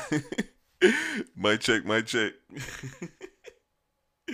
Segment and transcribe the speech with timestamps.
[1.36, 2.32] might check, my check.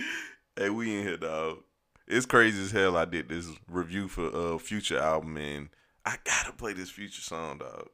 [0.55, 1.59] hey, we in here, dog.
[2.07, 2.97] It's crazy as hell.
[2.97, 5.69] I did this review for uh Future album, and
[6.05, 7.89] I gotta play this Future song, dog.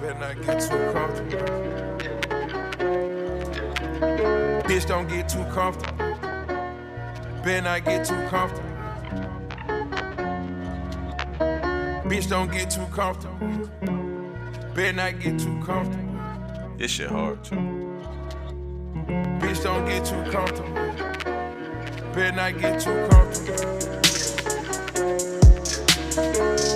[0.00, 1.74] Better not get too comfortable.
[4.64, 5.98] Bitch, don't get too comfortable.
[7.44, 8.73] Better not get too comfortable.
[12.04, 13.70] Bitch, don't get too comfortable.
[14.74, 16.20] Better not get too comfortable.
[16.76, 17.56] This shit hard too.
[19.40, 20.74] Bitch, don't get too comfortable.
[22.12, 23.54] Better not get too comfortable.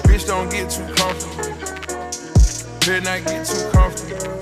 [0.08, 1.44] Bitch, don't get too comfortable.
[2.80, 4.38] Better not get too comfortable.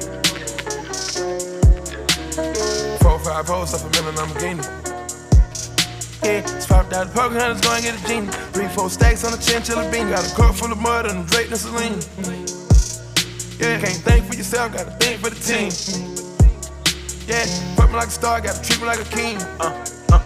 [3.01, 4.86] Four, five hoes off a million, I'm gaining.
[6.23, 8.29] Yeah, it's five dollar poker hunters, go and get a genie.
[8.53, 10.09] Three, four stacks on a chinchilla bean.
[10.11, 12.01] Got a cup full of mud and a Drake and Celine.
[13.59, 15.71] Yeah, can't think for yourself, gotta think for the team.
[17.27, 19.37] Yeah, fuck me like a star, gotta treat me like a king.
[19.61, 20.23] Uh, uh, uh.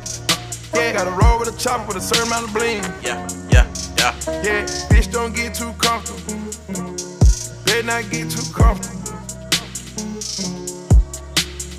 [0.75, 2.83] Yeah, gotta roll with a chopper with a certain amount of bling.
[3.03, 3.67] Yeah, yeah,
[3.98, 4.14] yeah.
[4.42, 6.41] Yeah, bitch, don't get too comfortable.
[7.64, 9.00] Better not get too comfortable.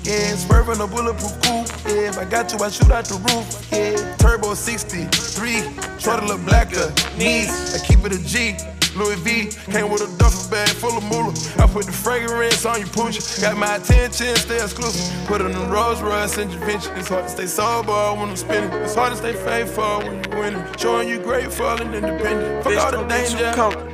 [0.04, 1.68] Yeah, swerving a bulletproof coupe.
[1.86, 3.68] Yeah, if I got you, I shoot out the roof.
[3.70, 5.62] Yeah, turbo 63,
[5.98, 6.92] try to look blacker.
[7.16, 8.56] Knees, I keep it a G.
[8.94, 11.32] Louis V came with a duffel bag full of moolah.
[11.56, 13.40] I put the fragrance on your pooch.
[13.40, 15.26] Got my attention, stay exclusive.
[15.26, 16.92] Put on the Rolls Royce intervention.
[16.96, 18.70] It's hard to stay sober when I'm spinning.
[18.82, 20.76] It's hard to stay faithful when you're winning.
[20.76, 22.64] Showing you grateful and independent.
[22.64, 23.91] Fuck all the danger.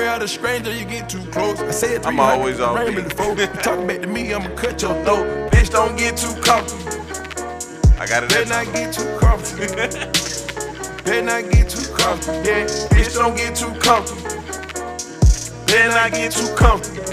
[0.00, 1.60] Spray out a stranger, you get too close.
[1.60, 3.10] I say it I'm always on beat.
[3.62, 5.52] Talking back to me, I'ma cut your throat.
[5.52, 7.02] Bitch, don't get too comfortable.
[8.00, 8.30] I got it.
[8.30, 9.66] Better not get too comfortable.
[11.04, 12.42] Better not get too comfortable.
[12.46, 14.40] Yeah, bitch, don't get too comfortable.
[15.66, 17.04] Better not get too comfortable.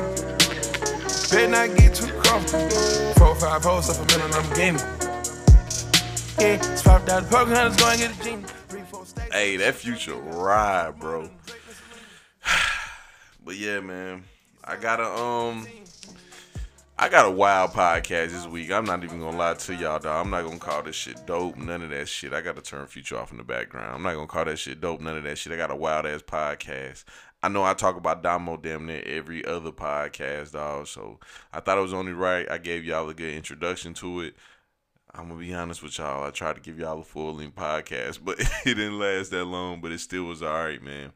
[1.29, 2.69] Better not get too comfortable.
[3.15, 4.81] Four, five hoes up a million, I'm gaming.
[6.39, 8.43] Yeah, it's five dollar poker hunters, go and get a genie.
[8.69, 9.33] Three, four stacks.
[9.33, 11.29] Hey, that future ride, bro.
[13.47, 14.25] But yeah, man,
[14.61, 15.65] I got a um,
[16.99, 18.69] I got a wild podcast this week.
[18.73, 20.25] I'm not even gonna lie to y'all, dog.
[20.25, 21.55] I'm not gonna call this shit dope.
[21.55, 22.33] None of that shit.
[22.33, 23.95] I got to turn future off in the background.
[23.95, 24.99] I'm not gonna call that shit dope.
[24.99, 25.53] None of that shit.
[25.53, 27.05] I got a wild ass podcast.
[27.41, 30.87] I know I talk about Damo damn near every other podcast, dog.
[30.87, 31.17] So
[31.53, 32.51] I thought it was only right.
[32.51, 34.35] I gave y'all a good introduction to it.
[35.15, 36.25] I'm gonna be honest with y'all.
[36.27, 39.79] I tried to give y'all a full length podcast, but it didn't last that long.
[39.79, 41.13] But it still was alright, man.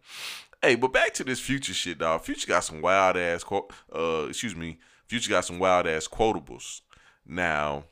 [0.64, 2.22] Hey, but back to this future shit, dog.
[2.22, 3.74] Future got some wild ass quote.
[3.94, 4.78] Uh, excuse me.
[5.08, 6.82] Future got some wild ass quotables.
[7.26, 7.86] Now,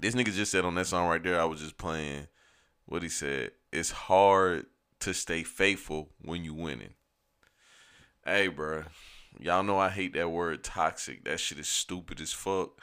[0.00, 1.40] this nigga just said on that song right there.
[1.40, 2.28] I was just playing.
[2.86, 3.52] What he said.
[3.72, 4.66] It's hard
[5.00, 6.94] to stay faithful when you winning.
[8.24, 8.84] Hey, bro.
[9.40, 11.24] Y'all know I hate that word toxic.
[11.24, 12.80] That shit is stupid as fuck.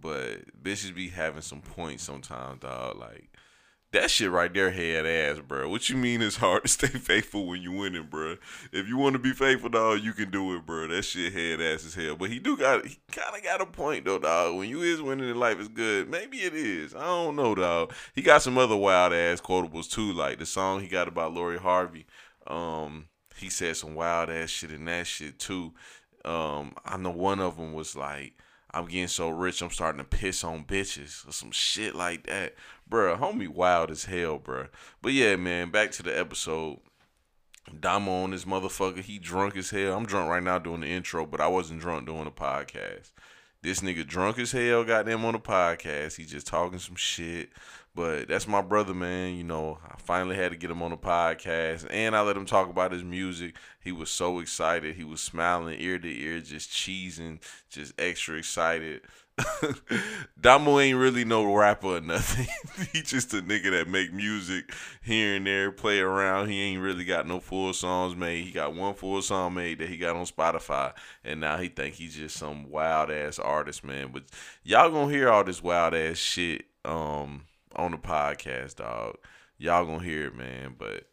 [0.00, 2.98] But bitches be having some points sometimes, dog.
[2.98, 3.28] Like
[3.96, 5.68] that shit right there, head ass, bro.
[5.68, 8.36] What you mean it's hard to stay faithful when you winning, bro?
[8.72, 10.88] If you want to be faithful, dog, you can do it, bro.
[10.88, 12.16] That shit head ass as hell.
[12.16, 14.56] But he do got, he kind of got a point though, dog.
[14.56, 16.10] When you is winning in life is good.
[16.10, 16.94] Maybe it is.
[16.94, 17.92] I don't know, dog.
[18.14, 21.58] He got some other wild ass quotables too, like the song he got about Lori
[21.58, 22.06] Harvey.
[22.46, 23.06] Um,
[23.36, 25.72] he said some wild ass shit in that shit too.
[26.24, 28.34] Um, I know one of them was like,
[28.76, 32.56] I'm getting so rich, I'm starting to piss on bitches or some shit like that.
[32.90, 34.68] Bruh, homie wild as hell, bruh.
[35.00, 36.80] But yeah, man, back to the episode.
[37.80, 39.96] Damo on this motherfucker, he drunk as hell.
[39.96, 43.12] I'm drunk right now doing the intro, but I wasn't drunk doing the podcast.
[43.62, 46.16] This nigga drunk as hell got them on the podcast.
[46.16, 47.48] He just talking some shit.
[47.96, 49.36] But that's my brother, man.
[49.36, 51.86] You know, I finally had to get him on the podcast.
[51.88, 53.56] And I let him talk about his music.
[53.82, 54.96] He was so excited.
[54.96, 57.40] He was smiling ear to ear, just cheesing,
[57.70, 59.00] just extra excited.
[60.40, 62.46] Damo ain't really no rapper or nothing.
[62.92, 66.50] he just a nigga that make music here and there, play around.
[66.50, 68.44] He ain't really got no full songs made.
[68.44, 70.92] He got one full song made that he got on Spotify,
[71.24, 74.10] and now he think he's just some wild ass artist, man.
[74.12, 74.24] But
[74.62, 77.42] y'all gonna hear all this wild ass shit um
[77.76, 79.16] on the podcast, dog.
[79.58, 80.74] Y'all gonna hear it, man.
[80.78, 81.04] But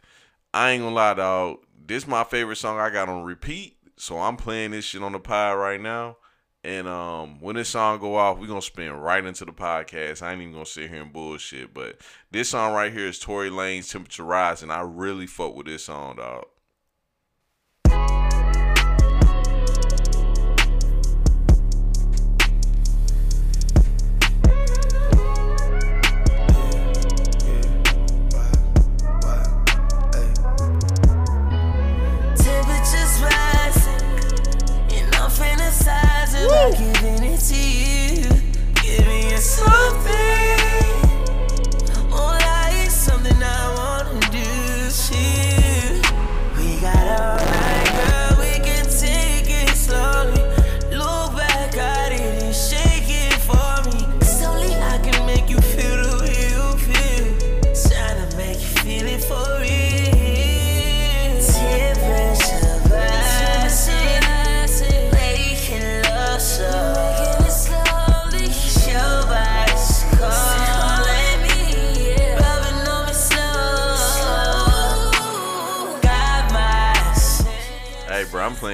[0.54, 1.60] I ain't gonna lie, dog.
[1.86, 5.20] This my favorite song I got on repeat, so I'm playing this shit on the
[5.20, 6.18] pod right now.
[6.66, 10.22] And um, when this song go off, we gonna spin right into the podcast.
[10.22, 11.74] I ain't even gonna sit here and bullshit.
[11.74, 12.00] But
[12.32, 15.86] this song right here is Tory Lanez "Temperature Rise," and I really fuck with this
[15.86, 16.46] song, dog.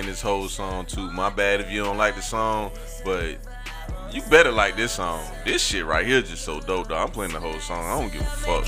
[0.10, 1.12] This whole song too.
[1.12, 2.72] My bad if you don't like the song,
[3.06, 3.38] but
[4.12, 5.24] you better like this song.
[5.46, 6.98] This shit right here just so dope, though.
[6.98, 7.86] I'm playing the whole song.
[7.86, 8.66] I don't give a fuck.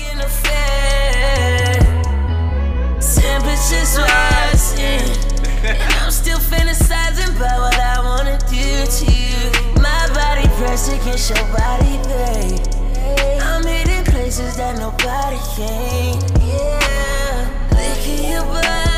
[3.22, 5.02] Temperatures rising,
[5.66, 9.82] and I'm still fantasizing about what I wanna do to you.
[9.82, 10.46] My body
[10.94, 12.60] against your body, babe.
[13.42, 16.22] I'm hitting places that nobody can.
[16.40, 18.91] Yeah, at your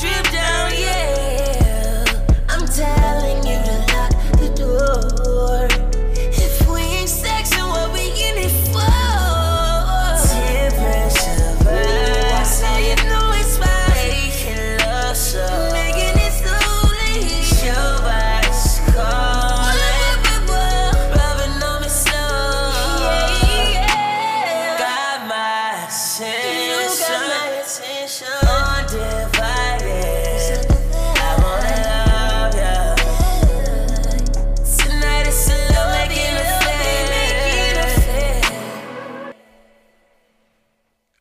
[0.00, 0.72] drip down.
[0.72, 1.19] Yeah,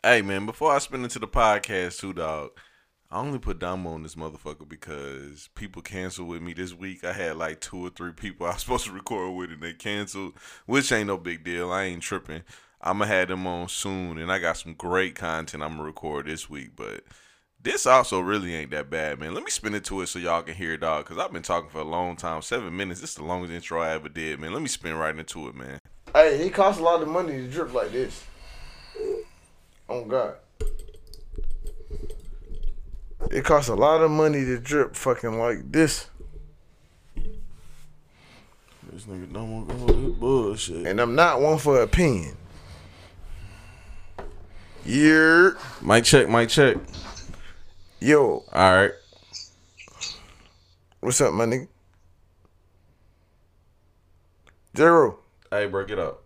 [0.09, 2.49] Hey man, before I spin into the podcast too, dog.
[3.11, 7.03] I only put Damo on this motherfucker because people canceled with me this week.
[7.03, 9.73] I had like two or three people I was supposed to record with and they
[9.73, 10.33] canceled,
[10.65, 11.71] which ain't no big deal.
[11.71, 12.41] I ain't tripping.
[12.81, 16.49] I'ma have them on soon, and I got some great content I'm gonna record this
[16.49, 16.71] week.
[16.75, 17.03] But
[17.61, 19.35] this also really ain't that bad, man.
[19.35, 21.05] Let me spin into it so y'all can hear it, dog.
[21.05, 23.01] Cause I've been talking for a long time, seven minutes.
[23.01, 24.53] This is the longest intro I ever did, man.
[24.53, 25.77] Let me spin right into it, man.
[26.15, 28.23] Hey, it costs a lot of money to drip like this.
[29.89, 30.35] Oh God.
[33.31, 36.07] It costs a lot of money to drip fucking like this.
[38.91, 40.87] This nigga don't want to go this bullshit.
[40.87, 42.35] And I'm not one for a opinion.
[44.85, 45.51] Yeah.
[45.81, 46.77] Mic check, mic check.
[47.99, 48.91] Yo, All right.
[51.01, 51.67] what's up, my nigga?
[54.77, 55.19] Zero.
[55.51, 56.23] Hey, bro, get up.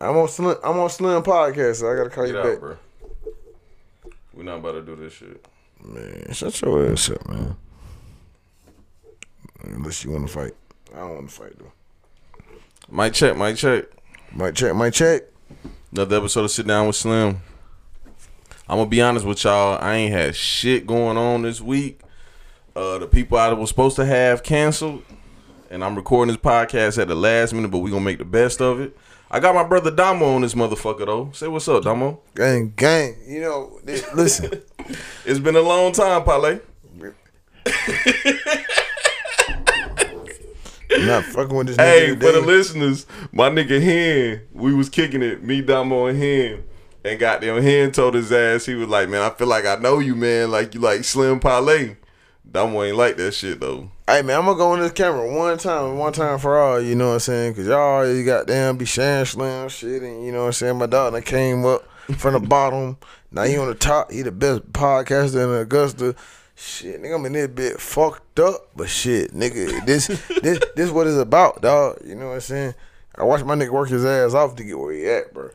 [0.00, 2.60] I'm on Slim I'm on Slim Podcast, so I gotta call Get you out, back.
[2.60, 2.76] bro.
[4.34, 5.44] We're not about to do this shit.
[5.84, 7.56] Man, shut your ass up, man.
[9.64, 10.52] Unless you wanna fight.
[10.94, 11.72] I don't wanna fight though.
[12.90, 13.84] Mic check, mic check.
[14.32, 15.22] Might check, might check.
[15.90, 17.40] Another episode of Sit Down with Slim.
[18.68, 19.78] I'm gonna be honest with y'all.
[19.80, 22.00] I ain't had shit going on this week.
[22.76, 25.02] Uh, the people I was supposed to have canceled,
[25.70, 28.60] and I'm recording this podcast at the last minute, but we gonna make the best
[28.60, 28.96] of it.
[29.30, 31.30] I got my brother Damo on this motherfucker though.
[31.32, 32.20] Say what's up, Damo.
[32.34, 33.16] Gang, gang.
[33.26, 33.80] You know,
[34.14, 34.62] listen.
[35.26, 36.60] It's been a long time, Pale.
[40.90, 45.20] I'm not fucking with this Hey, for the listeners, my nigga Hen, we was kicking
[45.20, 46.64] it, me, Damo, and Hen.
[47.04, 49.98] And goddamn Hen told his ass, he was like, man, I feel like I know
[49.98, 50.50] you, man.
[50.50, 51.96] Like you like Slim Parlay.
[52.50, 53.90] Damo ain't like that shit though.
[54.08, 56.80] Hey man, I'm gonna go on this camera one time, one time for all.
[56.80, 57.54] You know what I'm saying?
[57.54, 60.78] Cause y'all always goddamn be sharing slim shit, and you know what I'm saying.
[60.78, 61.84] My that came up
[62.16, 62.96] from the bottom.
[63.30, 64.10] Now he on the top.
[64.10, 66.14] He the best podcaster in Augusta.
[66.54, 70.06] Shit, nigga, I'm in this bit fucked up, but shit, nigga, this
[70.40, 71.98] this this what it's about, dog.
[72.02, 72.74] You know what I'm saying?
[73.14, 75.50] I watch my nigga work his ass off to get where he at, bro.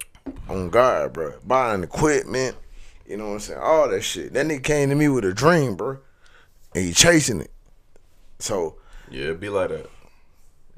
[0.48, 1.34] On God, bro.
[1.44, 2.56] Buying equipment,
[3.08, 3.60] you know what I'm saying?
[3.60, 4.32] All that shit.
[4.34, 5.98] That nigga came to me with a dream, bro,
[6.76, 7.50] and he chasing it.
[8.44, 8.76] So,
[9.10, 9.90] Yeah, it be like that.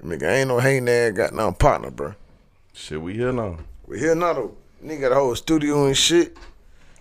[0.03, 2.13] nigga, ain't no hating ass got no partner, bro.
[2.73, 3.57] Shit, we here now.
[3.87, 4.55] We here now though.
[4.83, 6.37] Nigga got a whole studio and shit.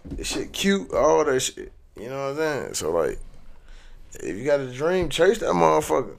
[0.06, 1.70] This shit cute, all that shit.
[2.00, 2.74] You know what I'm saying?
[2.74, 3.18] So like,
[4.14, 6.16] if you got a dream, chase that motherfucker.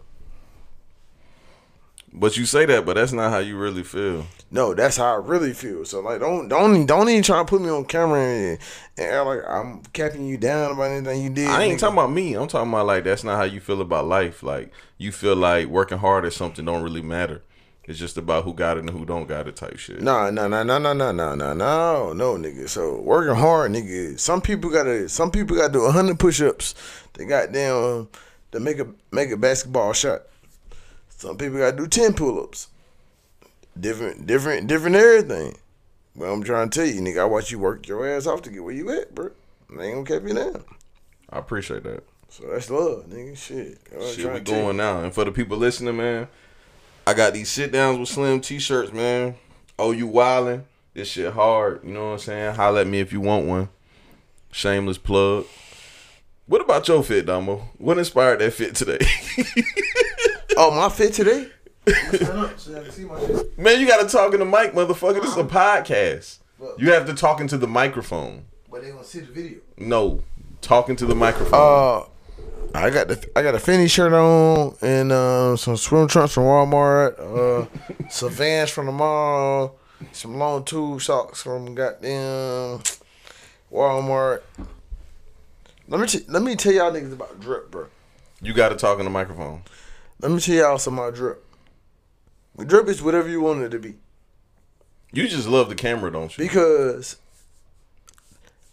[2.18, 4.26] But you say that, but that's not how you really feel.
[4.50, 5.84] No, that's how I really feel.
[5.84, 8.60] So like, don't don't don't even try to put me on camera and,
[8.98, 11.50] and like I'm capping you down about anything you did.
[11.50, 11.80] I ain't nigga.
[11.80, 12.36] talking about me.
[12.36, 14.44] I'm talking about like that's not how you feel about life.
[14.44, 17.44] Like you feel like working hard at something don't really matter.
[17.84, 20.02] It's just about who got it and who don't got it type shit.
[20.02, 22.68] Nah, nah, nah, nah, nah, nah, nah, nah, no, no, nigga.
[22.68, 24.20] So working hard, nigga.
[24.20, 26.74] Some people gotta, some people gotta do hundred push-ups.
[27.14, 28.08] They got down
[28.54, 30.24] to make a make a basketball shot.
[31.18, 32.68] Some people gotta do ten pull-ups.
[33.80, 35.58] Different, different, different everything.
[36.16, 38.50] But I'm trying to tell you, nigga, I watch you work your ass off to
[38.50, 39.32] get where you at, bro.
[39.78, 40.64] I ain't gonna keep you down.
[41.30, 42.04] I appreciate that.
[42.30, 43.38] So that's love, nigga.
[43.38, 43.80] Shit.
[43.94, 45.02] I'm Shit, we going now.
[45.02, 46.28] And for the people listening, man,
[47.06, 49.36] I got these sit downs with Slim t-shirts, man.
[49.78, 50.64] Oh, you wildin'?
[50.94, 51.84] This shit hard.
[51.84, 52.56] You know what I'm saying?
[52.56, 53.70] Holla at me if you want one.
[54.52, 55.46] Shameless plug.
[56.48, 57.70] What about your fit, Damo?
[57.78, 59.06] What inspired that fit today?
[60.58, 61.50] Oh, my fit today.
[61.88, 63.60] Stand up so I can see my shit.
[63.60, 65.22] man, you gotta talk in the mic, motherfucker.
[65.22, 66.40] This is a podcast.
[66.78, 68.46] You have to talk into the microphone.
[68.72, 69.60] But they gonna see the video.
[69.78, 70.22] No.
[70.62, 71.54] talking to the microphone.
[71.54, 72.06] Uh,
[72.74, 76.44] I got the I got a Fendi shirt on and um, some swim trunks from
[76.44, 77.20] Walmart.
[77.20, 77.68] Uh,
[78.10, 79.78] some Vans from the mall.
[80.12, 82.82] Some long tube socks from goddamn
[83.72, 84.42] Walmart.
[85.88, 87.88] Let me t- let me tell y'all niggas about drip, bro.
[88.42, 89.62] you got to talk in the microphone.
[90.20, 91.44] Let me tell y'all some of my drip.
[92.66, 93.96] Drip is whatever you want it to be
[95.12, 96.44] You just love the camera, don't you?
[96.46, 97.18] because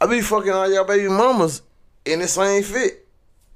[0.01, 1.63] I be fucking all y'all baby mamas
[2.05, 3.07] in the same fit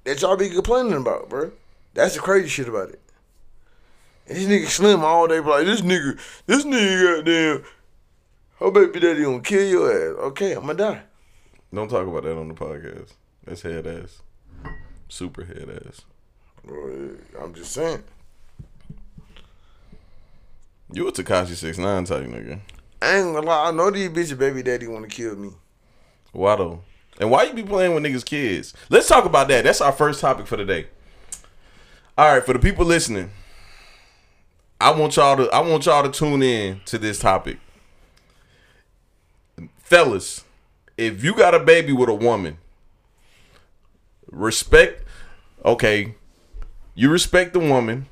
[0.05, 1.53] that y'all be complaining about, bro.
[1.95, 3.01] That's the crazy shit about it.
[4.29, 7.65] And this nigga slim all day, be like this nigga, this nigga goddamn,
[8.59, 10.19] her baby daddy gonna kill your ass.
[10.27, 11.03] Okay, I'm gonna die.
[11.73, 13.13] Don't talk about that on the podcast.
[13.45, 14.23] That's head ass.
[15.09, 16.03] Super head ass.
[16.69, 18.03] I'm just saying.
[20.93, 22.61] You a Tekashi six nine type nigga.
[23.03, 25.51] I ain't gonna lie, I know these bitches baby daddy wanna kill me.
[26.33, 26.83] Why though?
[27.19, 28.75] And why you be playing with niggas' kids?
[28.91, 29.65] Let's talk about that.
[29.65, 30.87] That's our first topic for the day.
[32.19, 33.31] All right, for the people listening,
[34.81, 37.59] I want y'all to I want y'all to tune in to this topic.
[39.79, 40.45] Fellas,
[40.97, 42.59] if you got a baby with a woman,
[44.31, 45.05] respect
[45.65, 46.15] okay,
[46.97, 48.07] you respect the woman,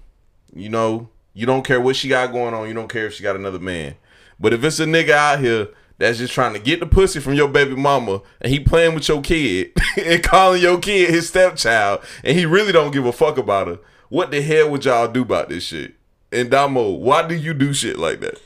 [0.55, 3.23] you know, you don't care what she got going on, you don't care if she
[3.23, 3.97] got another man.
[4.39, 7.35] But if it's a nigga out here that's just trying to get the pussy from
[7.35, 12.01] your baby mama and he playing with your kid and calling your kid his stepchild
[12.23, 13.79] and he really don't give a fuck about her,
[14.11, 15.95] what the hell would y'all do about this shit?
[16.31, 18.41] And Damo, why do you do shit like that?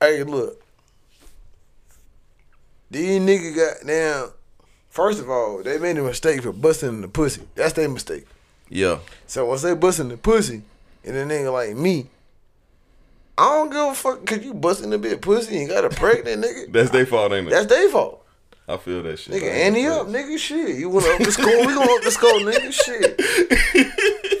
[0.00, 0.62] Hey, look.
[2.90, 4.30] These niggas got down.
[4.90, 7.42] First of all, they made a mistake for busting the pussy.
[7.54, 8.26] That's their mistake.
[8.72, 8.98] Yeah.
[9.26, 10.62] So once they busting the pussy,
[11.04, 12.06] and a nigga like me,
[13.36, 16.44] I don't give a fuck cause you busting a bit pussy and got a pregnant
[16.44, 16.72] nigga.
[16.72, 17.50] That's their fault, ain't it?
[17.50, 18.24] That's their fault.
[18.68, 19.34] I feel that shit.
[19.34, 20.76] Nigga, ante up, nigga, shit.
[20.76, 21.66] You wanna up the score?
[21.66, 23.20] We gonna up the score, nigga, shit.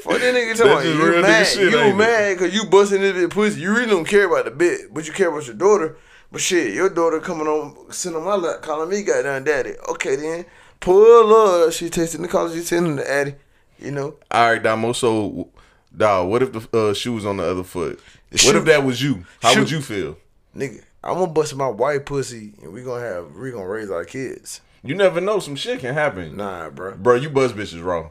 [0.02, 1.46] Fuck that nigga talking about you mad.
[1.46, 3.60] shit, you mad cause you busting this bit pussy.
[3.60, 5.96] You really don't care about the bit, but you care about your daughter.
[6.30, 9.74] But shit, your daughter coming on, on my lap, calling me goddamn daddy.
[9.90, 10.46] Okay then,
[10.80, 11.72] pull up.
[11.72, 13.34] She tasting the college, you sending the addy.
[13.82, 14.92] You know, All right, Damo.
[14.92, 15.48] So,
[15.96, 18.00] dog, what if the uh, shoe was on the other foot?
[18.44, 19.24] what if that was you?
[19.40, 20.16] How would you feel?
[20.56, 24.04] nigga, I'm gonna bust my white pussy, and we gonna have we gonna raise our
[24.04, 24.60] kids.
[24.84, 25.38] You never know.
[25.40, 26.36] Some shit can happen.
[26.36, 26.96] Nah, bro.
[26.96, 28.10] Bro, you bust bitches raw.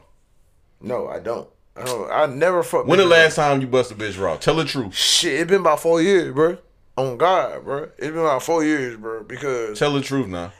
[0.80, 1.48] No, I don't.
[1.76, 2.10] I don't.
[2.10, 2.86] I never fuck.
[2.86, 4.36] When the last time you bust a bitch raw?
[4.36, 4.94] Tell the truth.
[4.94, 6.58] Shit, it been about four years, bro.
[6.98, 7.84] On God, bro.
[7.96, 9.22] It's been about four years, bro.
[9.22, 10.52] Because Tell the truth now.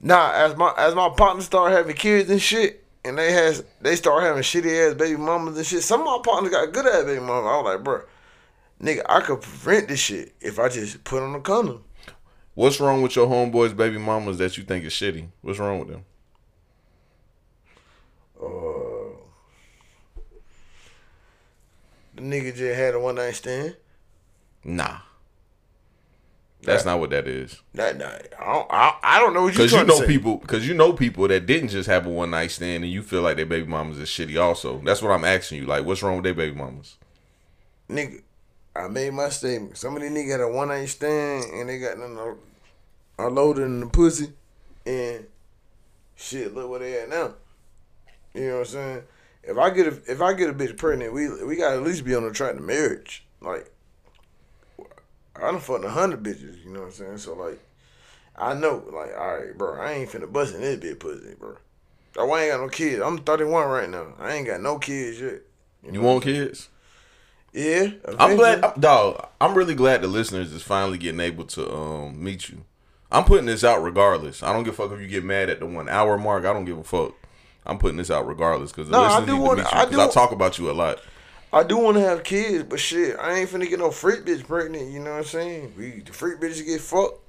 [0.00, 3.96] nah, as my as my partners start having kids and shit, and they has they
[3.96, 5.82] start having shitty ass baby mamas and shit.
[5.82, 7.46] Some of my partners got good ass baby mamas.
[7.50, 8.02] I was like, bro,
[8.82, 11.84] nigga, I could prevent this shit if I just put on a condom.
[12.54, 15.28] What's wrong with your homeboys' baby mamas that you think is shitty?
[15.42, 16.04] What's wrong with them?
[18.42, 18.68] Uh,
[22.14, 23.76] The nigga just had a one night stand.
[24.64, 24.98] Nah.
[26.62, 27.62] That's not what that is.
[27.74, 30.36] That I don't, I, I don't know what you Because you know people.
[30.36, 33.22] Because you know people that didn't just have a one night stand, and you feel
[33.22, 34.40] like their baby mamas is shitty.
[34.40, 35.66] Also, that's what I'm asking you.
[35.66, 36.96] Like, what's wrong with their baby mamas?
[37.88, 38.22] nigga,
[38.76, 39.76] I made my statement.
[39.76, 42.36] Some of these niggas had a one night stand and they got nothing
[43.18, 44.32] unloaded in the pussy
[44.86, 45.26] and
[46.16, 47.34] shit, look where they at now.
[48.34, 49.02] You know what I'm saying?
[49.42, 52.04] If I get a if I get a bitch pregnant, we we gotta at least
[52.04, 53.24] be on the track to marriage.
[53.40, 53.72] Like
[55.38, 57.18] I done fucked a hundred bitches, you know what I'm saying?
[57.18, 57.58] So like
[58.36, 61.56] I know, like, all right, bro, I ain't finna bust in this bitch pussy, bro.
[62.18, 63.02] I ain't got no kids.
[63.02, 64.14] I'm 31 right now.
[64.18, 65.40] I ain't got no kids yet.
[65.92, 66.68] You want kids?
[67.52, 67.90] Yeah.
[68.18, 68.64] I'm glad.
[68.64, 69.26] I'm, dog.
[69.40, 72.64] I'm really glad the listeners is finally getting able to um meet you.
[73.10, 74.42] I'm putting this out regardless.
[74.42, 76.44] I don't give a fuck if you get mad at the one hour mark.
[76.44, 77.14] I don't give a fuck.
[77.64, 79.84] I'm putting this out regardless because the No, I do need wanna- meet you I
[79.84, 81.00] 'cause do- I talk about you a lot.
[81.52, 84.46] I do want to have kids, but shit, I ain't finna get no freak bitch
[84.46, 84.90] pregnant.
[84.92, 85.74] You know what I'm saying?
[85.76, 87.20] We the freak bitches get fucked.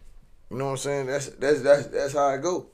[0.51, 1.07] You know what I'm saying?
[1.07, 2.67] That's that's that's that's how I go,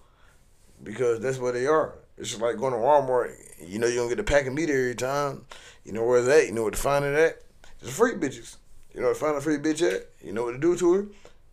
[0.81, 1.93] because that's what they are.
[2.17, 3.35] It's just like going to Walmart.
[3.65, 5.45] You know you don't get a pack of meat every time.
[5.83, 6.47] You know where it's at.
[6.47, 7.41] You know where to find it at.
[7.81, 8.55] It's freak bitches.
[8.93, 10.07] You know where to find a freak bitch at.
[10.23, 11.05] You know what to do to her.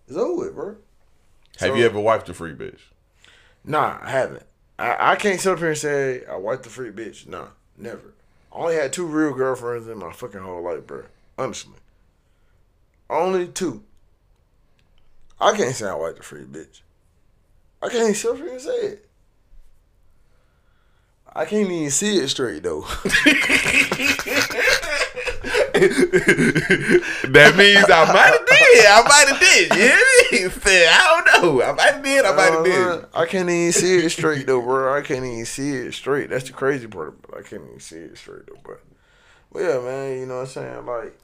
[0.09, 0.67] It's over with, bro.
[1.59, 2.79] Have So- you ever wiped a free bitch?
[3.65, 4.45] Nah, I haven't.
[4.79, 7.27] I, I can't sit up here and say I wiped the freak bitch.
[7.29, 8.15] Nah, never.
[8.55, 11.05] I only had two real girlfriends in my fucking whole life, bro.
[11.39, 11.73] Honestly.
[13.09, 13.83] Only two.
[15.41, 16.83] I can't say I wiped the freak bitch.
[17.83, 19.07] I can't up here say it.
[21.35, 22.83] I can't even see it straight though.
[27.33, 28.87] that means I might have did.
[28.87, 29.73] I might have did.
[29.75, 31.63] You I don't know.
[31.63, 32.25] I might have did.
[32.25, 32.89] I might have did.
[32.89, 34.95] Uh, I can't even see it straight though, bro.
[34.97, 36.31] I can't even see it straight.
[36.31, 37.15] That's the crazy part.
[37.31, 38.77] I can't even see it straight though, bro.
[39.53, 40.87] But yeah, man, you know what I'm saying?
[40.87, 41.19] Like,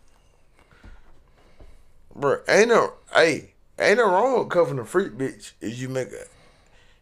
[2.14, 6.11] bro, ain't no, hey, ain't no wrong with covering a freak bitch if you make
[6.11, 6.26] her,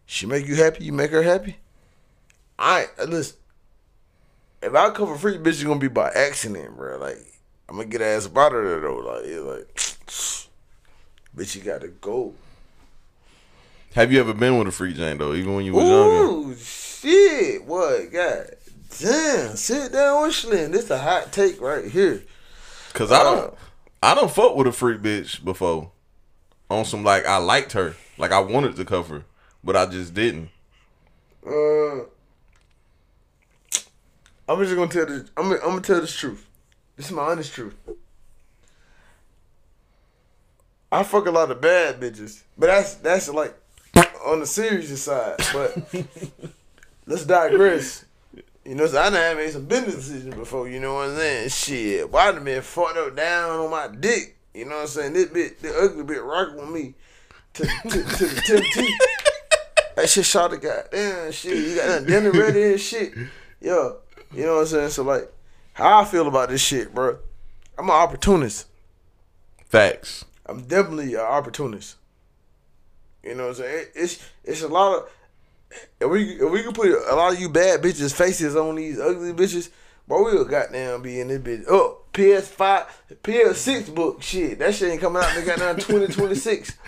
[0.04, 1.56] she make you happy, you make her happy.
[2.58, 3.36] I listen.
[4.62, 6.98] If I cover a freak bitch, it's gonna be by accident, bro.
[6.98, 7.18] Like,
[7.68, 8.96] I'm gonna get ass about her though.
[8.96, 10.48] Like, it's
[11.36, 12.34] like, bitch, you gotta go.
[13.94, 15.34] Have you ever been with a freak Jane though?
[15.34, 16.50] Even when you was younger.
[16.50, 17.64] Ooh, shit.
[17.64, 18.12] What?
[18.12, 18.50] God
[18.98, 19.56] damn.
[19.56, 20.70] Sit down with Slim.
[20.70, 22.22] This a hot take right here.
[22.92, 23.54] Cause I don't,
[24.02, 25.90] I don't fuck with a freak bitch before.
[26.68, 29.24] On some like I liked her, like I wanted to cover,
[29.62, 30.50] but I just didn't.
[31.46, 32.00] Uh,
[34.48, 35.28] I'm just gonna tell the.
[35.36, 36.46] I'm, I'm gonna tell this truth.
[36.96, 37.74] This is my honest truth.
[40.90, 43.54] I fuck a lot of bad bitches, but that's that's like
[44.24, 45.36] on the serious side.
[45.52, 45.76] But
[47.06, 48.04] let's digress.
[48.64, 50.68] You know, so I done made some business decisions before.
[50.68, 51.48] You know what I'm saying?
[51.50, 54.36] Shit, why done been fucked up down on my dick?
[54.54, 55.12] You know what I'm saying?
[55.12, 56.94] This bit, the ugly bit rocking with me
[57.54, 58.98] to to, to the tip teeth.
[59.96, 61.56] That shit shot the goddamn shit.
[61.56, 63.14] You got that dinner ready and shit.
[63.62, 63.96] Yo,
[64.30, 64.90] you know what I'm saying?
[64.90, 65.32] So like,
[65.76, 67.18] how I feel about this shit, bro?
[67.76, 68.66] I'm an opportunist.
[69.66, 70.24] Facts.
[70.46, 71.96] I'm definitely an opportunist.
[73.22, 73.86] You know what I'm saying?
[73.94, 75.10] It's it's a lot of
[76.00, 78.98] if we if we could put a lot of you bad bitches faces on these
[78.98, 79.68] ugly bitches,
[80.08, 81.66] bro, we'll goddamn be in this bitch.
[81.68, 82.86] Oh, PS5,
[83.22, 84.58] PS6 book shit.
[84.58, 86.72] That shit ain't coming out until goddamn 2026.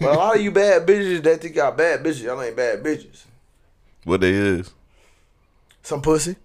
[0.00, 2.82] but a lot of you bad bitches that think y'all bad bitches, y'all ain't bad
[2.82, 3.24] bitches.
[4.04, 4.70] What they is?
[5.82, 6.36] Some pussy.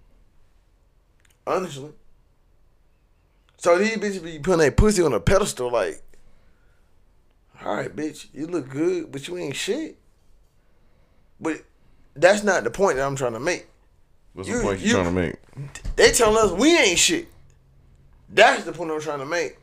[1.52, 1.92] Honestly.
[3.58, 6.02] So these bitches be putting their pussy on a pedestal like,
[7.64, 9.98] all right, bitch, you look good, but you ain't shit.
[11.40, 11.62] But
[12.16, 13.68] that's not the point that I'm trying to make.
[14.34, 15.36] What's You- the point you, you- trying to make?
[15.96, 17.28] They telling us we ain't shit.
[18.30, 19.58] That's the point I'm trying to make.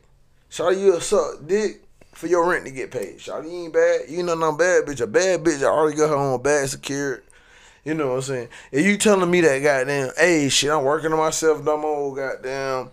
[0.51, 3.17] Shawty, you a suck dick for your rent to get paid.
[3.17, 4.01] Shawty, you ain't bad.
[4.07, 5.01] You know I'm bad bitch.
[5.01, 7.23] A bad bitch that already got her own bad secured.
[7.83, 8.49] You know what I'm saying?
[8.71, 12.91] If you telling me that goddamn, hey shit, I'm working on myself, dumb old goddamn,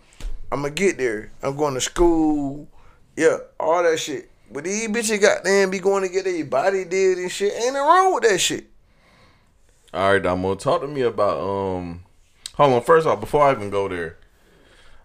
[0.51, 1.33] I'm gonna get there.
[1.43, 2.69] I'm going to school.
[3.17, 4.31] Yeah, all that shit.
[4.53, 7.53] But these bitches goddamn be going to get their body did and shit.
[7.53, 8.67] Ain't nothing wrong with that shit.
[9.93, 12.03] All right, Damo, talk to me about um.
[12.55, 14.17] Hold on, first off, before I even go there,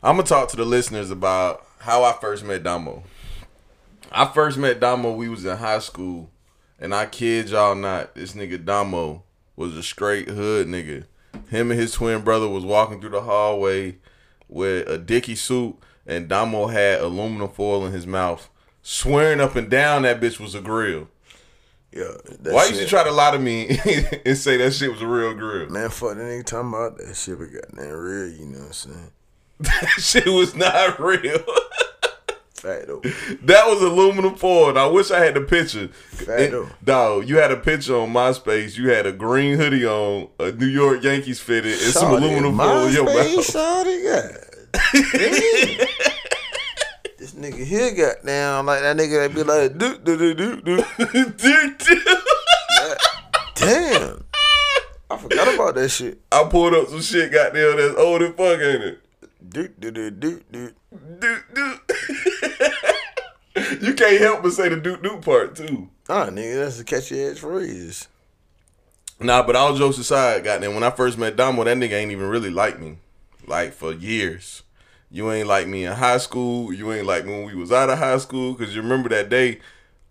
[0.03, 3.03] I'm gonna talk to the listeners about how I first met Damo.
[4.11, 5.13] I first met Damo.
[5.13, 6.29] We was in high school,
[6.79, 9.23] and I kid y'all not, this nigga Damo
[9.61, 11.05] was a straight hood nigga.
[11.49, 13.97] Him and his twin brother was walking through the hallway
[14.49, 18.49] with a dicky suit, and Damo had aluminum foil in his mouth,
[18.81, 21.07] swearing up and down that bitch was a grill.
[21.93, 22.11] Yeah.
[22.43, 23.67] Why you shit- should try to lie to me
[24.25, 25.69] and say that shit was a real grill?
[25.69, 28.73] Man, fuck that nigga talking about that shit, but goddamn real, you know what I'm
[28.73, 29.11] saying?
[29.61, 31.21] That shit was not real.
[33.43, 34.69] That was aluminum foil.
[34.69, 35.89] and I wish I had the picture.
[36.29, 38.77] And, dog, you had a picture on MySpace.
[38.77, 42.87] You had a green hoodie on, a New York Yankees fitted, and some aluminum foil
[42.87, 43.47] in your MySpace, mouth.
[43.47, 44.47] Shawty, God.
[47.17, 50.61] this nigga here got down like that nigga that be like, do do do do
[50.61, 50.83] do.
[53.55, 54.23] Damn.
[55.09, 56.19] I forgot about that shit.
[56.31, 59.00] I pulled up some shit, Got goddamn, that's old as fuck, ain't it?
[59.47, 60.71] Do do do do do.
[61.19, 61.79] Dude, dude.
[63.81, 65.89] you can't help but say the doot doot part too.
[66.07, 68.07] Ah, nigga, that's a catchy ass phrase.
[69.19, 72.27] Nah, but all jokes aside, goddamn, when I first met Damo, that nigga ain't even
[72.27, 72.97] really like me.
[73.45, 74.63] Like for years.
[75.09, 76.71] You ain't like me in high school.
[76.71, 78.55] You ain't like me when we was out of high school.
[78.55, 79.59] Cause you remember that day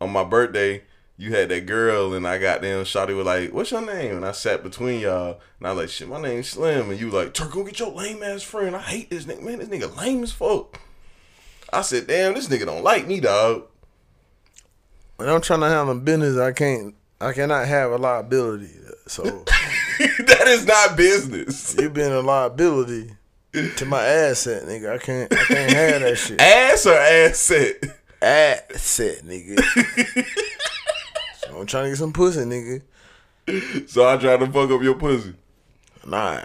[0.00, 0.82] on my birthday,
[1.20, 4.16] you had that girl and I got them Shotty was like, What's your name?
[4.16, 6.90] And I sat between y'all and I was like, shit, my name's Slim.
[6.90, 8.74] And you like, Turk, go get your lame ass friend.
[8.74, 9.58] I hate this nigga, man.
[9.58, 10.80] This nigga lame as fuck.
[11.70, 13.64] I said, damn, this nigga don't like me, dog.
[15.16, 16.94] When I'm trying to handle business, I can't.
[17.20, 18.70] I cannot have a liability.
[19.06, 19.22] So
[19.98, 21.76] that is not business.
[21.78, 23.10] you been a liability
[23.52, 24.94] to my asset, nigga.
[24.94, 25.30] I can't.
[25.30, 26.40] I can't have that shit.
[26.40, 27.84] Ass or asset?
[28.22, 30.26] asset, nigga.
[31.60, 32.82] so I'm trying to get some pussy, nigga.
[33.88, 35.34] So I tried to fuck up your pussy.
[36.06, 36.40] Nah.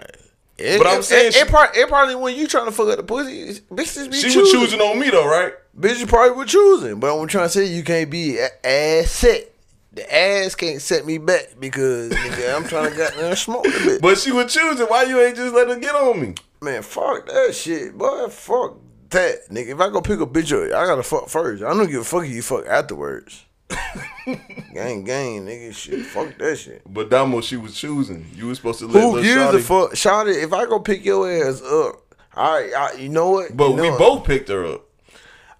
[0.58, 2.88] It, But I'm saying it, she- it, probably, it probably when you trying to fuck
[2.88, 4.40] up the pussy, bitches be She choosing.
[4.40, 5.52] was choosing on me though, right?
[5.78, 9.52] Bitches probably were choosing, but I'm trying to say you can't be ass set.
[9.92, 14.00] The ass can't set me back because nigga, I'm trying to goddamn smoke the bitch.
[14.02, 14.86] But she was choosing.
[14.86, 16.34] Why you ain't just let her get on me?
[16.60, 18.28] Man, fuck that shit, boy.
[18.28, 18.76] Fuck
[19.10, 19.68] that, nigga.
[19.74, 21.62] If I go pick a bitch up, I gotta fuck first.
[21.62, 23.44] I don't give a fuck if you fuck afterwards.
[24.74, 25.74] gang, gang, nigga.
[25.74, 26.82] Shit, fuck that shit.
[26.86, 28.26] But Damo, she was choosing.
[28.34, 30.42] You was supposed to let Who gives a fuck, Shawty?
[30.42, 32.02] If I go pick your ass up,
[32.36, 33.56] all right, I, you know what?
[33.56, 33.98] But You know we what?
[33.98, 34.84] both picked her up.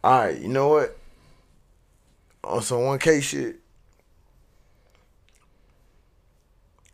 [0.04, 0.96] All right, you know what?
[2.44, 3.56] On some one K shit,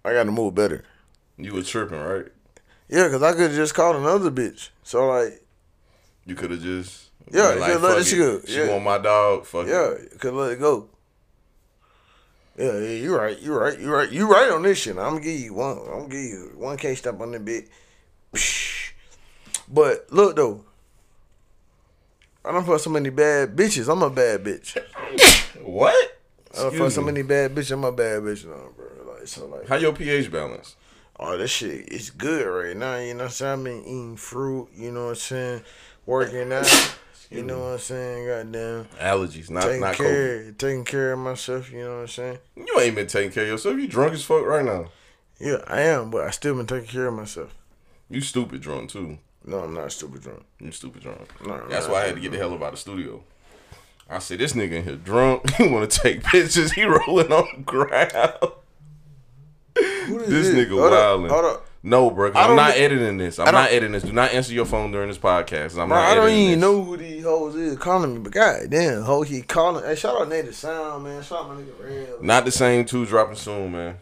[0.05, 0.85] I gotta move better.
[1.37, 2.27] You were tripping, right?
[2.89, 4.71] Yeah, cause I could have just called another bitch.
[4.83, 5.43] So like,
[6.27, 8.17] You could have just Yeah, could've let it.
[8.17, 8.41] go.
[8.47, 8.69] She Yeah.
[8.69, 9.45] want my dog.
[9.47, 10.89] Fuck yeah, could let it go.
[12.57, 14.97] Yeah, yeah, you right, You're right, You're right, You're right on this shit.
[14.99, 15.79] I'm gonna give you one.
[15.79, 17.69] I'm gonna give you one K step on that bit.
[19.69, 20.65] But look though,
[22.45, 23.91] I don't fuck so many bad bitches.
[23.91, 24.77] I'm a bad bitch.
[25.63, 25.95] What?
[26.53, 27.71] I don't fuck so many bad bitches.
[27.71, 29.15] I'm a bad bitch now, bro.
[29.15, 29.69] Like so, like.
[29.69, 30.75] How your pH balance?
[31.21, 32.97] Oh, this shit is good right now.
[32.97, 33.53] You know what I'm saying?
[33.53, 34.69] I've been eating fruit.
[34.75, 35.63] You know what I'm saying?
[36.05, 36.97] Working out.
[37.33, 38.27] You know what I'm saying?
[38.27, 38.85] Goddamn.
[39.01, 39.99] Allergies, not Taking not COVID.
[39.99, 41.73] care, taking care of myself.
[41.73, 42.39] You know what I'm saying?
[42.57, 43.77] You ain't been taking care of yourself.
[43.79, 44.87] You drunk as fuck right now.
[45.41, 47.55] Yeah, I am, but I still been taking care of myself.
[48.11, 49.19] You stupid drunk too.
[49.45, 50.43] No, I'm not stupid drunk.
[50.61, 51.21] You stupid drunk.
[51.47, 53.23] No, That's why I had to get the hell up out of the studio.
[54.09, 55.51] I said, this nigga in here drunk.
[55.57, 56.73] He want to take pictures.
[56.73, 58.53] He rolling on the ground.
[60.07, 61.31] Who is This nigga Hold up.
[61.31, 61.67] Hold up.
[61.85, 62.31] No, bro.
[62.33, 63.39] I I'm not editing this.
[63.41, 64.05] I'm don't- editing this.
[64.05, 65.73] Do not answer your phone during this podcast.
[65.73, 66.61] I'm Bro, not I don't even this.
[66.61, 69.85] know who these hoes is calling me, but goddamn, ho, he calling.
[69.85, 71.23] Hey, shout out Native Sound, man.
[71.23, 72.23] Shout out my nigga Real.
[72.23, 73.97] Not the same two dropping soon, man.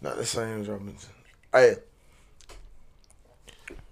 [0.00, 0.96] Not the same dropping.
[1.52, 1.74] Hey,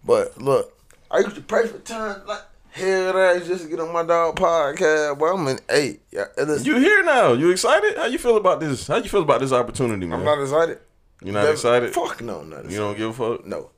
[0.04, 0.72] but look,
[1.10, 4.36] I used to pray for time like hell that just to get on my dog
[4.36, 5.18] podcast.
[5.18, 6.02] But I'm in eight.
[6.12, 6.26] Yeah,
[6.62, 7.32] You here now?
[7.32, 7.96] You excited?
[7.96, 8.86] How you feel about this?
[8.86, 10.20] How you feel about this opportunity, man?
[10.20, 10.78] I'm not excited.
[11.22, 11.94] You not Never- excited?
[11.94, 12.72] Fuck no, I'm not excited.
[12.72, 13.46] You don't give a fuck.
[13.46, 13.70] No,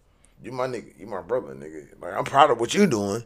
[0.42, 0.98] you my nigga.
[0.98, 2.00] You my brother, nigga.
[2.00, 3.24] Like I'm proud of what you doing.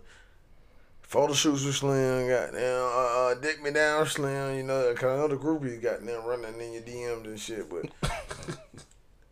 [1.02, 4.56] Photo shoots with Slim, goddamn, uh, uh, dick me down, Slim.
[4.56, 7.68] You know, cause I know the groupies goddamn running in your DMs and shit.
[7.70, 7.86] But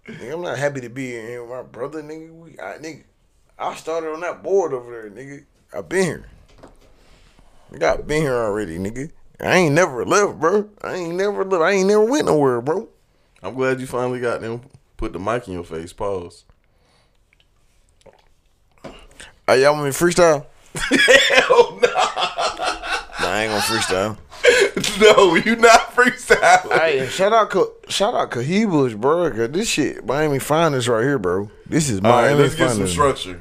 [0.07, 2.33] nigga, I'm not happy to be here with my brother, nigga.
[2.33, 3.03] We, I, nigga,
[3.59, 5.45] I started on that board over there, nigga.
[5.73, 6.25] I been here.
[7.73, 9.11] Nigga, I been here already, nigga.
[9.41, 10.69] I ain't never left, bro.
[10.83, 11.63] I ain't never left.
[11.63, 12.89] I ain't never went nowhere, bro.
[13.43, 14.61] I'm glad you finally got them.
[14.97, 15.93] Put the mic in your face.
[15.93, 16.45] Pause.
[19.47, 20.47] Hey, y'all want me freestyle?
[20.75, 21.89] Hell no.
[21.89, 24.17] Nah, I ain't gonna freestyle.
[25.01, 26.79] No, you not freestyling.
[26.79, 29.31] Hey, shout out, Ka- shout out Kahibas, bro.
[29.31, 31.51] Cause this shit, Miami Finest right here, bro.
[31.67, 33.41] This is All right, Miami let's get some structure.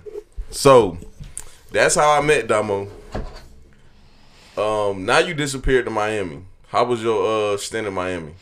[0.52, 0.98] So,
[1.72, 2.88] that's how I met Damo.
[4.58, 6.44] Um, now you disappeared to Miami.
[6.68, 8.34] How was your uh stint in Miami?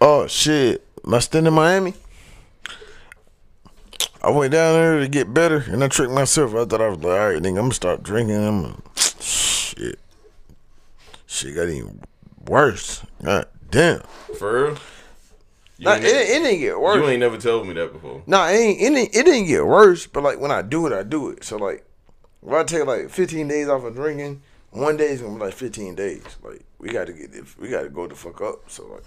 [0.00, 1.94] Oh shit, my stint in Miami.
[4.22, 6.54] I went down there to get better, and I tricked myself.
[6.54, 8.36] I thought I was like, all right, nigga, I'm gonna start drinking.
[8.36, 8.82] I'm gonna,
[9.20, 9.98] shit,
[11.26, 12.00] shit got even
[12.46, 13.04] worse.
[13.22, 14.00] God damn.
[14.38, 14.78] For real?
[15.76, 16.96] You, Nah, it, it didn't get worse.
[16.96, 18.22] you ain't never told me that before.
[18.26, 19.14] No, it ain't, it ain't.
[19.14, 21.44] It didn't get worse, but like when I do it, I do it.
[21.44, 21.84] So like,
[22.46, 25.54] if I take like 15 days off of drinking, one day is gonna be like
[25.54, 26.22] 15 days.
[26.42, 27.58] Like we got to get this.
[27.58, 28.70] We got to go the fuck up.
[28.70, 29.02] So like,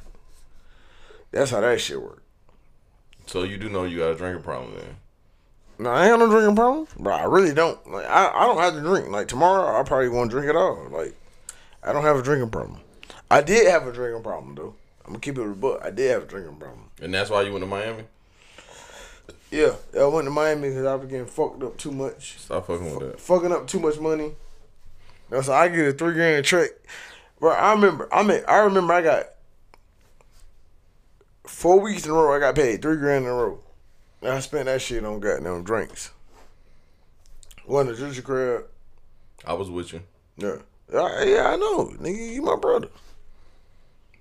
[1.38, 2.24] that's how that shit work.
[3.28, 4.96] So you do know you got a drinking problem then.
[5.80, 7.14] No, I ain't got no drinking problem, bro.
[7.14, 7.92] I really don't.
[7.92, 9.10] Like I, I don't have to drink.
[9.10, 10.88] Like tomorrow, I probably won't drink at all.
[10.90, 11.16] Like
[11.84, 12.80] I don't have a drinking problem.
[13.30, 14.74] I did have a drinking problem though.
[15.06, 15.82] I'm gonna keep it a book.
[15.84, 16.90] I did have a drinking problem.
[17.02, 18.04] And that's why you went to Miami?
[19.52, 22.40] Yeah, I went to Miami because I was getting fucked up too much.
[22.40, 23.20] Stop fucking with that.
[23.20, 24.32] fucking up too much money.
[25.30, 26.72] That's why I get a three grand check.
[27.40, 29.26] Bro, I remember I mean I remember I got
[31.48, 33.60] four weeks in a row I got paid three grand in a row.
[34.22, 36.12] And I spent that shit on goddamn drinks.
[37.66, 38.66] One at Ginger Crab.
[39.46, 40.02] I was with you.
[40.38, 40.58] Yeah.
[40.92, 41.92] Yeah, yeah, I know.
[42.00, 42.88] Nigga, you my brother.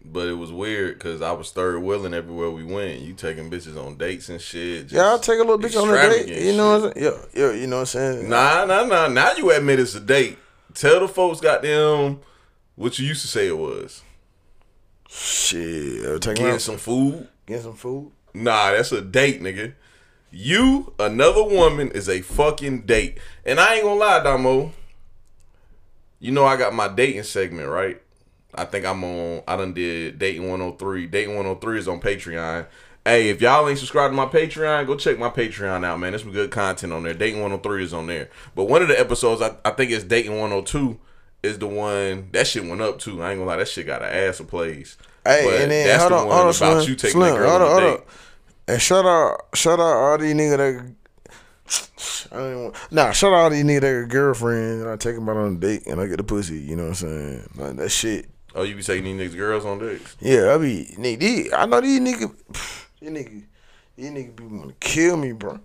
[0.04, 3.00] But it was weird because I was third wheeling everywhere we went.
[3.00, 4.92] You taking bitches on dates and shit.
[4.92, 6.44] Yeah, I'll take a little bitch on a date.
[6.44, 7.04] You know what I'm saying?
[7.34, 8.28] Yeah, yeah, you know what I'm saying?
[8.28, 9.08] Nah, nah, nah.
[9.08, 10.38] Now you admit it's a date.
[10.74, 12.20] Tell the folks, goddamn,
[12.76, 14.02] what you used to say it was.
[15.08, 16.22] Shit.
[16.22, 17.28] Take Getting some food.
[17.46, 18.12] get some food.
[18.34, 19.74] Nah, that's a date, nigga.
[20.30, 23.18] You, another woman, is a fucking date.
[23.44, 24.72] And I ain't gonna lie, Damo.
[26.18, 28.00] You know I got my dating segment, right?
[28.54, 31.06] I think I'm on I done did Dating 103.
[31.06, 32.66] Dating 103 is on Patreon.
[33.04, 36.10] Hey, if y'all ain't subscribed to my Patreon, go check my Patreon out, man.
[36.10, 37.14] There's some good content on there.
[37.14, 38.30] Dating 103 is on there.
[38.54, 40.98] But one of the episodes, I, I think it's Dating 102,
[41.42, 43.22] is the one that shit went up too.
[43.22, 44.96] I ain't gonna lie, that shit got an ass of plays.
[45.24, 47.10] Hey, But and then that's hold the on, one hold on, about Slim, you taking
[47.20, 48.06] Slim, that girl hold on hold on.
[48.68, 50.94] And shout out, shout out all these niggas that
[52.32, 52.76] I don't want.
[52.92, 55.54] Nah, shout out to these niggas that got girlfriend and I take them out on
[55.54, 56.58] a date and I get the pussy.
[56.58, 57.50] You know what I'm saying?
[57.56, 58.28] Like that shit.
[58.54, 60.16] Oh, you be taking these niggas girls on dates?
[60.20, 61.18] Yeah, I be nigga.
[61.20, 62.34] These, I know these niggas.
[63.00, 63.44] These niggas.
[63.96, 65.60] These niggas be want to kill me, bro.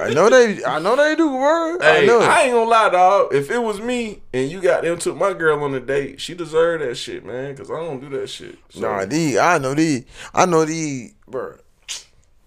[0.00, 0.64] I know they.
[0.64, 1.78] I know they do, bro.
[1.80, 2.20] I know.
[2.20, 3.34] I, ain't gonna lie, dog.
[3.34, 6.34] If it was me and you got them took my girl on a date, she
[6.34, 7.56] deserved that shit, man.
[7.56, 8.58] Cause I don't do that shit.
[8.70, 9.36] So, Nah, these.
[9.38, 10.04] I know these.
[10.32, 11.56] I know these, bro.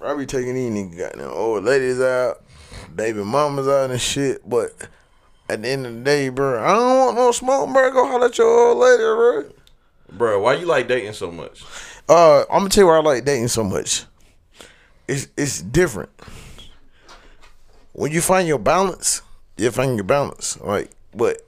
[0.03, 2.43] I be taking these niggas goddamn old ladies out,
[2.95, 4.47] baby mamas out and shit.
[4.47, 4.71] But
[5.49, 7.91] at the end of the day, bro, I don't want no smoke, bro.
[7.91, 9.45] Go holler at your old lady, bro.
[10.17, 11.63] bro, why you like dating so much?
[12.07, 14.05] Uh, I'm gonna tell you why I like dating so much.
[15.07, 16.09] It's it's different.
[17.97, 19.23] When you find your balance,
[19.57, 20.55] you find your balance.
[20.61, 20.87] right?
[21.15, 21.41] but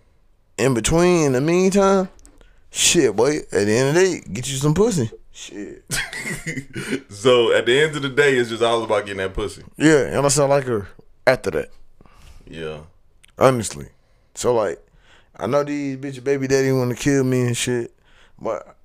[0.57, 2.09] in between, in the meantime,
[2.71, 3.37] shit, boy.
[3.37, 5.11] At the end of the day, get you some pussy.
[5.31, 5.83] Shit.
[7.09, 9.61] So at the end of the day, it's just all about getting that pussy.
[9.77, 10.87] Yeah, and I sound like her
[11.27, 11.69] after that.
[12.47, 12.79] Yeah.
[13.37, 13.89] Honestly.
[14.33, 14.83] So like,
[15.35, 17.93] I know these bitch baby daddy want to kill me and shit,
[18.41, 18.75] but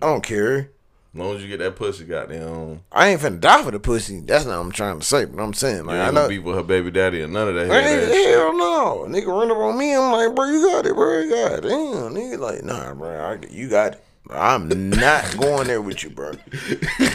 [0.00, 0.70] I don't care.
[1.16, 2.82] As long as you get that pussy, goddamn.
[2.92, 4.20] I ain't finna die for the pussy.
[4.20, 5.24] That's not what I'm trying to say.
[5.24, 6.28] But I'm saying, You like, I know.
[6.28, 7.70] beef with her baby daddy or none of that.
[7.70, 9.06] Ass hell no.
[9.08, 9.94] Nigga run up on me.
[9.94, 11.26] I'm like, bro, you got it, bro.
[11.30, 12.14] God damn.
[12.14, 13.08] Nigga, like, nah, bro.
[13.08, 14.04] I, you got it.
[14.28, 16.32] I'm not going there with you, bro.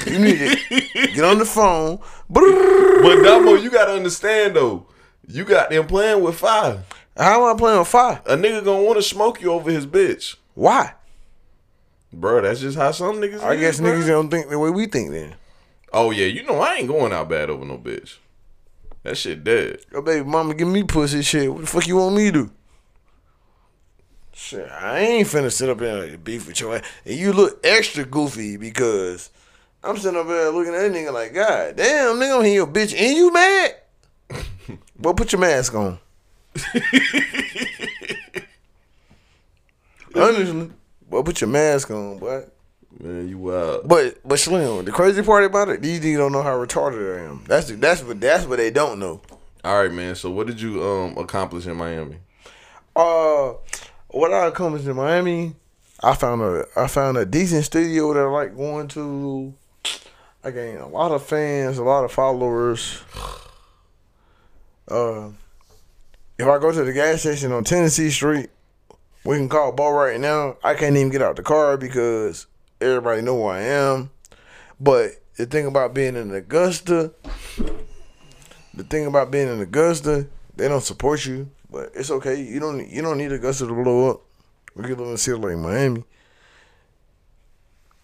[0.07, 0.81] You need to
[1.13, 1.99] get on the phone.
[2.33, 4.87] But Damo, you gotta understand though.
[5.27, 6.83] You got them playing with fire.
[7.15, 8.19] How am I playing with fire?
[8.25, 10.93] A nigga gonna want to smoke you over his bitch, Why?
[12.21, 12.41] Bro.
[12.41, 13.41] That's just how some niggas.
[13.41, 13.91] I is, guess bro.
[13.91, 15.35] niggas don't think the way we think then.
[15.91, 18.17] Oh yeah, you know I ain't going out bad over no bitch.
[19.03, 19.79] That shit dead.
[19.91, 21.51] Your baby mama give me pussy shit.
[21.51, 22.51] What the fuck you want me to do?
[24.33, 26.83] Shit, I ain't finna sit up there and beef with your ass.
[27.05, 29.29] And you look extra goofy because
[29.83, 32.67] I'm sitting up there looking at that nigga like, God damn, nigga, I'm here your
[32.67, 33.75] bitch and you mad?
[34.99, 35.99] well, put your mask on.
[40.15, 40.71] Honestly.
[41.11, 42.45] Well, put your mask on, boy.
[42.97, 43.87] Man, you wild.
[43.87, 47.25] But but Slim, the crazy part about it, these niggas don't know how retarded I
[47.29, 47.43] am.
[47.47, 49.21] That's that's what that's what they don't know.
[49.65, 50.15] All right, man.
[50.15, 52.15] So what did you um accomplish in Miami?
[52.95, 53.53] Uh,
[54.07, 55.53] what I accomplished in Miami,
[56.01, 59.53] I found a I found a decent studio that I like going to.
[60.45, 63.01] I gained a lot of fans, a lot of followers.
[64.87, 65.29] Uh,
[66.39, 68.49] if I go to the gas station on Tennessee Street,
[69.23, 70.57] we can call Bo right now.
[70.63, 72.47] I can't even get out the car because
[72.79, 74.09] everybody know who I am.
[74.79, 77.13] But the thing about being in Augusta,
[78.73, 82.41] the thing about being in Augusta, they don't support you, but it's okay.
[82.41, 84.21] You don't you don't need Augusta to blow up.
[84.75, 86.03] We can live in a city like Miami.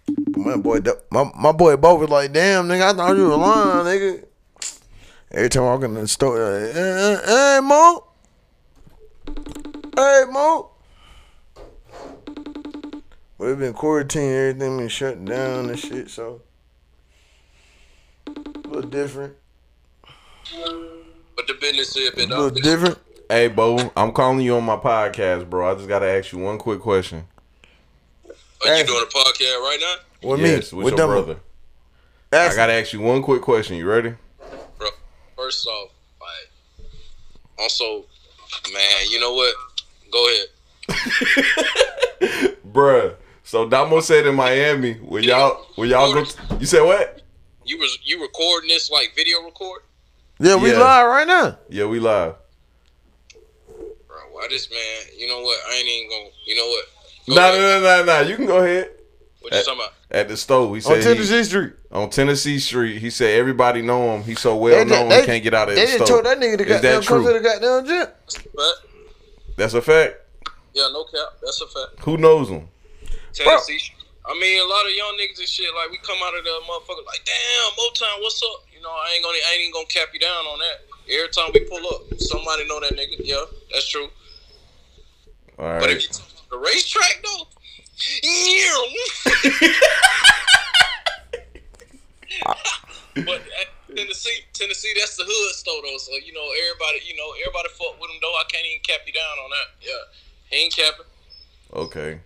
[0.08, 3.36] But my boy, my my boy Bo was like, "Damn, nigga, I thought you were
[3.36, 4.25] lying, nigga."
[5.32, 8.08] Every time I walk in the store, like, hey, hey Mo,
[9.95, 10.71] hey Mo.
[13.38, 16.41] But it been quarantine, everything been shut down and shit, so
[18.26, 18.32] a
[18.67, 19.36] little different,
[21.36, 22.56] But the business is a been little up.
[22.56, 22.97] different.
[23.30, 25.69] Hey, Bo, I'm calling you on my podcast, bro.
[25.71, 27.26] I just gotta ask you one quick question.
[28.65, 30.30] Are you doing a podcast right now?
[30.30, 31.38] With yes, me, with, with your brother.
[32.32, 33.76] Ask I gotta ask you one quick question.
[33.76, 34.15] You ready?
[34.80, 34.89] Bro,
[35.38, 36.89] first off, like,
[37.60, 38.06] also,
[38.73, 39.56] man, you know what?
[40.12, 40.47] Go ahead.
[42.73, 43.15] Bruh.
[43.47, 47.21] So Damo said in Miami, will y'all will y'all go t- you said what?
[47.63, 49.83] You was you recording this like video record?
[50.38, 50.79] Yeah, we Yeah.
[50.79, 51.57] live right now.
[51.69, 52.36] Yeah, we live.
[54.07, 54.79] Bro, why this man,
[55.17, 55.57] you know what?
[55.65, 56.86] I ain't even gonna, you know what?
[57.29, 57.81] Go Nah, ahead.
[57.83, 58.27] nah, nah, nah, nah.
[58.27, 58.91] You can go ahead.
[59.39, 59.93] What you talking about?
[60.12, 61.73] At the stove, he On said he- Tennessee Street.
[61.89, 62.99] on Tennessee Street.
[62.99, 64.23] He said everybody know him.
[64.23, 66.07] He's so well They- known they- he can't get out of They the just stove.
[66.10, 68.07] told that nigga to Is goddamn that come to the goddamn gym.
[68.53, 68.73] But
[69.55, 70.15] That's a fact.
[70.73, 71.38] yeah, no cap.
[71.41, 71.99] That's a fact.
[72.03, 72.67] Who knows him?
[73.38, 73.80] Tennessee.
[74.28, 75.73] I mean, a lot of young niggas and shit.
[75.73, 78.67] Like we come out of the motherfucker like, damn, Motown, what's up?
[78.73, 80.84] You know, I ain't gonna, I ain't even gonna cap you down on that.
[81.08, 83.15] Every time we pull up, somebody know that nigga.
[83.23, 84.10] Yeah, that's true.
[85.58, 85.80] All right.
[85.80, 86.10] But if you
[86.52, 87.47] the racetrack though,
[88.23, 88.76] yeah.
[93.26, 93.41] but
[93.95, 95.97] Tennessee, Tennessee, that's the hood store though.
[95.97, 98.36] So you know, everybody, you know, everybody fuck with him though.
[98.36, 99.67] I can't even cap you down on that.
[99.80, 100.04] Yeah,
[100.52, 101.06] he ain't capping.
[101.73, 102.19] Okay.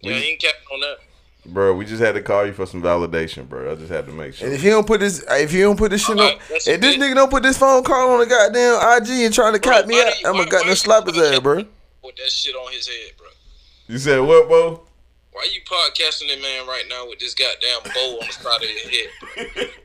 [0.00, 0.96] Yeah, he ain't capping on that.
[1.46, 3.72] Bro, we just had to call you for some validation, bro.
[3.72, 4.46] I just had to make sure.
[4.46, 6.64] And if he don't put this, if he don't put this shit Alright, on, if
[6.80, 7.00] this it.
[7.00, 9.86] nigga don't put this phone call on the goddamn IG and trying to Bro, cut
[9.88, 11.64] me why out, I'm gonna goddamn why- slap his ass, bro.
[12.02, 13.28] Put that shit on his head, bro.
[13.86, 14.82] You said what, bro?
[15.32, 19.46] Why you podcasting that man right now with this goddamn bow on the side of
[19.46, 19.70] your head?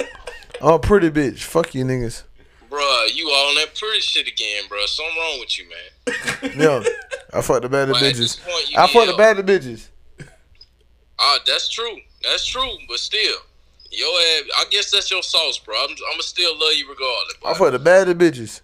[0.61, 1.39] Oh, pretty bitch.
[1.43, 2.23] Fuck you niggas.
[2.69, 4.85] Bruh, you all on that pretty shit again, bruh.
[4.87, 6.59] Something wrong with you, man.
[6.61, 6.83] Yo,
[7.33, 8.41] I fuck the bad But bitches.
[8.41, 9.17] point, I need fuck the help.
[9.17, 9.87] bad bitches.
[11.25, 11.97] Ah, that's true.
[12.21, 12.69] That's true.
[12.89, 13.37] But still,
[13.91, 15.73] yo, I guess that's your sauce, bro.
[15.75, 17.35] I'm, I'ma still love you regardless.
[17.45, 17.57] I boy.
[17.57, 18.59] fuck the bad bitches.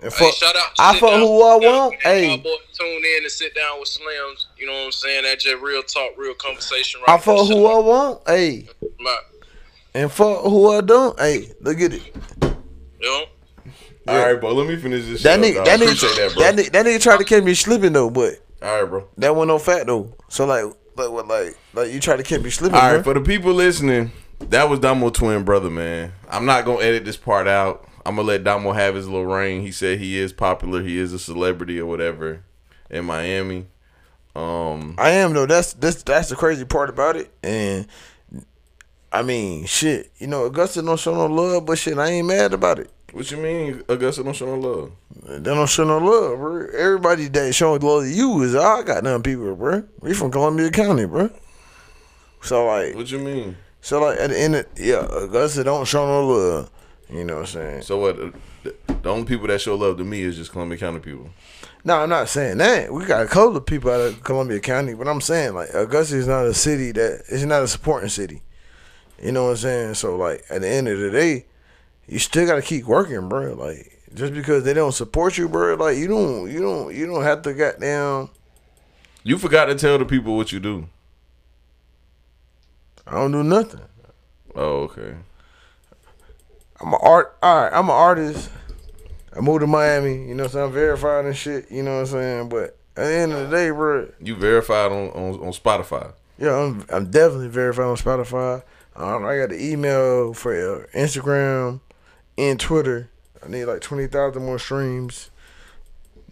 [0.00, 0.70] And Hey, fuck, shout out.
[0.78, 1.94] I sit fuck who I want.
[2.02, 4.46] Hey, boy, tune in and sit down with Slims.
[4.58, 5.24] You know what I'm saying?
[5.24, 7.00] That just real talk, real conversation.
[7.06, 8.22] Right I fuck who I want.
[8.26, 8.66] Hey,
[9.94, 11.18] and fuck who I don't.
[11.20, 12.02] Hey, look at it.
[12.42, 12.56] You
[13.02, 13.24] know?
[14.08, 14.54] All right, bro.
[14.54, 15.22] Let me finish this.
[15.22, 18.10] That nigga, that nigga, that, that nigga, that nigga tried to catch me slipping though,
[18.10, 19.08] but All right, bro.
[19.18, 20.16] that wasn't no fact though.
[20.28, 20.64] So like,
[21.10, 22.78] what, like, like you try to keep me slipping.
[22.78, 23.04] All right, bruh.
[23.04, 26.12] for the people listening, that was Damo twin brother, man.
[26.28, 27.88] I'm not gonna edit this part out.
[28.04, 29.62] I'm gonna let Damo have his little reign.
[29.62, 30.82] He said he is popular.
[30.82, 32.42] He is a celebrity or whatever
[32.90, 33.66] in Miami.
[34.34, 35.46] Um, I am though.
[35.46, 37.32] That's that's that's the crazy part about it.
[37.42, 37.86] And
[39.12, 40.10] I mean, shit.
[40.18, 42.90] You know, Augusta don't show no love, but shit, I ain't mad about it.
[43.12, 44.92] What you mean, Augusta don't show no love?
[45.22, 46.66] They don't show no love, bro.
[46.76, 49.84] Everybody that showing love to you is all got nothing people, bro.
[50.00, 51.30] We from Columbia County, bro.
[52.42, 53.56] So like, What you mean?
[53.80, 56.70] so like at the end, of, yeah, Augusta don't show no love.
[57.10, 57.82] You know what I'm saying?
[57.82, 58.18] So what?
[58.18, 58.30] uh,
[58.64, 61.28] The, the only people that show love to me is just Columbia County people.
[61.84, 62.92] No, I'm not saying that.
[62.92, 66.16] We got a couple of people out of Columbia County, but I'm saying like Augusta
[66.16, 68.42] is not a city that it's not a supporting city.
[69.22, 69.94] You know what I'm saying?
[69.94, 71.46] So like at the end of the day,
[72.12, 73.54] you still gotta keep working, bro.
[73.54, 77.22] Like just because they don't support you, bro, like you don't you don't you don't
[77.22, 78.28] have to goddamn
[79.24, 80.88] You forgot to tell the people what you do.
[83.06, 83.80] I don't do nothing.
[84.54, 85.14] Oh, okay.
[86.80, 88.50] I'm an art all right, I'm an artist.
[89.34, 90.66] I moved to Miami, you know what I'm saying?
[90.66, 92.48] I'm verified and shit, you know what I'm saying?
[92.50, 96.12] But at the end of the day, bro, You verified on on, on Spotify.
[96.38, 98.62] Yeah, I'm, I'm definitely verified on Spotify.
[98.94, 101.80] Um, I got the email for uh, Instagram
[102.38, 103.10] and Twitter.
[103.44, 105.30] I need like twenty thousand more streams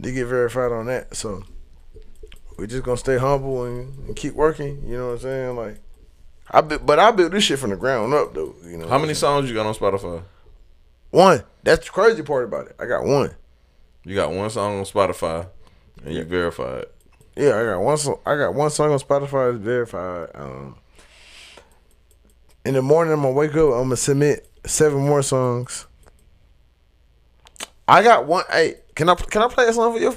[0.00, 1.14] to get verified on that.
[1.14, 1.44] So
[2.56, 4.82] we're just gonna stay humble and, and keep working.
[4.86, 5.56] You know what I'm saying?
[5.56, 5.80] Like,
[6.50, 8.54] I built, but I built this shit from the ground up though.
[8.64, 10.22] You know How many songs you got on Spotify?
[11.10, 11.42] One.
[11.62, 12.76] That's the crazy part about it.
[12.78, 13.34] I got one.
[14.04, 15.46] You got one song on Spotify,
[16.04, 16.86] and you verified.
[17.36, 18.18] Yeah, I got one song.
[18.24, 20.28] I got one song on Spotify that's verified.
[20.34, 20.76] Um,
[22.64, 23.72] in the morning, I'm gonna wake up.
[23.72, 25.86] I'm gonna submit seven more songs.
[27.90, 28.44] I got one.
[28.48, 30.16] Hey, can I can I play a song for you?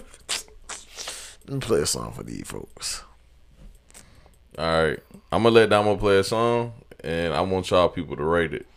[1.48, 3.04] Let me play a song for these folks.
[4.60, 5.00] All right,
[5.32, 8.68] I'm gonna let Damo play a song, and I want y'all people to rate it.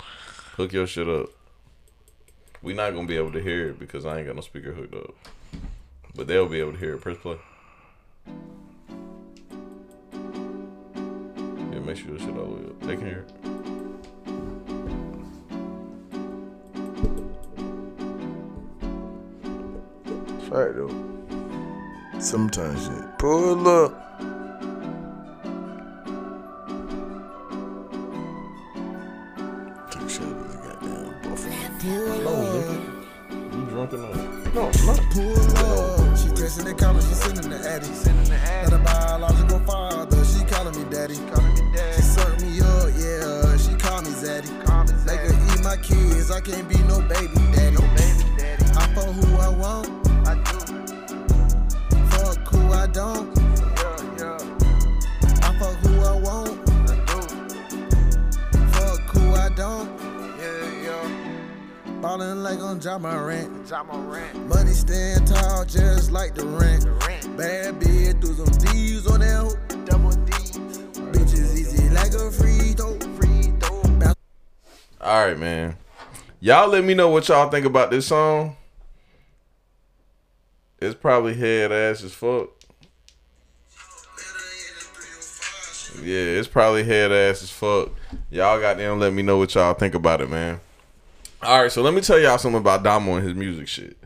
[0.57, 1.29] Hook your shit up.
[2.63, 4.95] We not gonna be able to hear it because I ain't got no speaker hooked
[4.95, 5.15] up,
[6.15, 7.03] but they'll be able to hear it.
[7.03, 7.37] Press play.
[11.35, 12.81] Yeah, make sure the shit all the way up.
[12.81, 13.36] They can hear it.
[20.57, 20.89] Right though.
[22.19, 23.19] Sometimes shit.
[23.19, 23.93] Pull up.
[29.91, 32.37] Take a shot of this goddamn buffalo.
[33.53, 34.55] You drunk enough?
[34.55, 35.01] No, it's not.
[35.11, 36.17] Pull up.
[36.17, 37.91] She dressed in the collar, she sitting in the attic.
[38.63, 41.17] Not a biological father, she calling me daddy.
[41.17, 44.49] She served me up, yeah, she call me zaddy.
[45.05, 47.77] Make her eat my kids, I can't be no baby daddy.
[48.75, 50.06] I fuck who I want, I do.
[52.87, 53.37] I don't,
[55.43, 57.21] I fuck who I want, I do.
[58.71, 59.89] Fuck who I don't,
[60.39, 62.01] yeah, yeah.
[62.01, 63.67] Ballin' like on Ja Morant.
[64.47, 66.85] Money stand tall just like the rent.
[67.37, 69.59] Bad bitch threw some D's on that hoop.
[69.87, 70.57] Double D's.
[71.11, 72.97] Bitches easy like a free throw.
[73.17, 73.83] Free throw.
[75.01, 75.77] All right, man.
[76.39, 78.57] Y'all let me know what y'all think about this song.
[80.79, 82.56] It's probably head ass as fuck.
[86.07, 87.91] Yeah, it's probably head ass as fuck.
[88.31, 89.01] Y'all got them.
[89.01, 90.61] Let me know what y'all think about it, man.
[91.43, 93.97] All right, so let me tell y'all something about Damo and his music shit.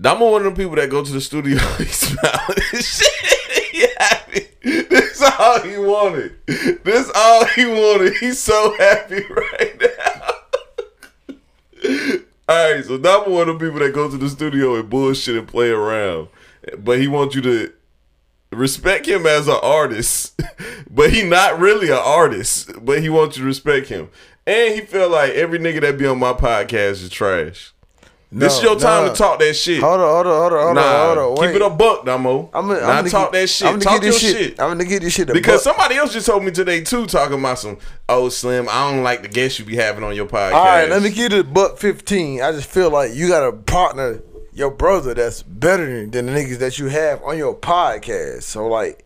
[0.00, 1.58] Damo one of them people that go to the studio.
[1.76, 3.08] he smiling and shit.
[3.74, 4.46] He happy.
[4.62, 6.36] This is all he wanted.
[6.46, 8.14] This all he wanted.
[8.14, 10.30] He's so happy right now.
[12.48, 15.36] all right, so Damo one of them people that go to the studio and bullshit
[15.36, 16.28] and play around,
[16.78, 17.72] but he wants you to
[18.54, 20.40] respect him as an artist,
[20.90, 24.08] but he not really an artist, but he wants you to respect him.
[24.46, 27.72] And he feel like every nigga that be on my podcast is trash.
[28.30, 29.12] this is your time nah.
[29.12, 29.80] to talk that shit.
[29.80, 31.46] Hold on, hold on, hold on, hold nah, on, hold on.
[31.46, 32.50] Keep it a buck, Damo.
[32.52, 33.66] I'm gonna, I'm gonna talk get, that shit.
[33.66, 34.42] I'm gonna talk get this your shit.
[34.50, 34.60] shit.
[34.60, 35.30] I'm gonna get this shit.
[35.30, 35.74] a Because buck.
[35.74, 37.78] somebody else just told me today too, talking about some
[38.08, 40.52] oh Slim, I don't like the guests you be having on your podcast.
[40.52, 42.42] All right, let me get it buck fifteen.
[42.42, 44.20] I just feel like you got a partner,
[44.54, 48.44] your brother, that's better than, the niggas that you have on your podcast.
[48.44, 49.04] So like,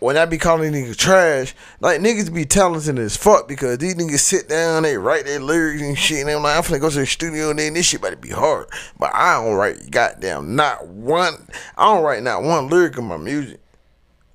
[0.00, 4.20] when I be calling niggas trash, like niggas be talented as fuck because these niggas
[4.20, 7.00] sit down, they write their lyrics and shit, and I'm like, I'm finna go to
[7.00, 8.68] the studio and then this shit about to be hard.
[8.98, 11.48] But I don't write goddamn not one.
[11.76, 13.60] I don't write not one lyric in my music.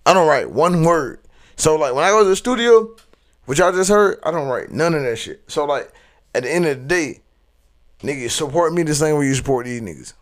[0.06, 1.20] I don't write one word.
[1.56, 2.96] So like when I go to the studio,
[3.46, 5.44] which y'all just heard, I don't write none of that shit.
[5.48, 5.94] So like
[6.36, 7.22] at the end of the day,
[8.00, 10.14] niggas support me the same way you support these niggas.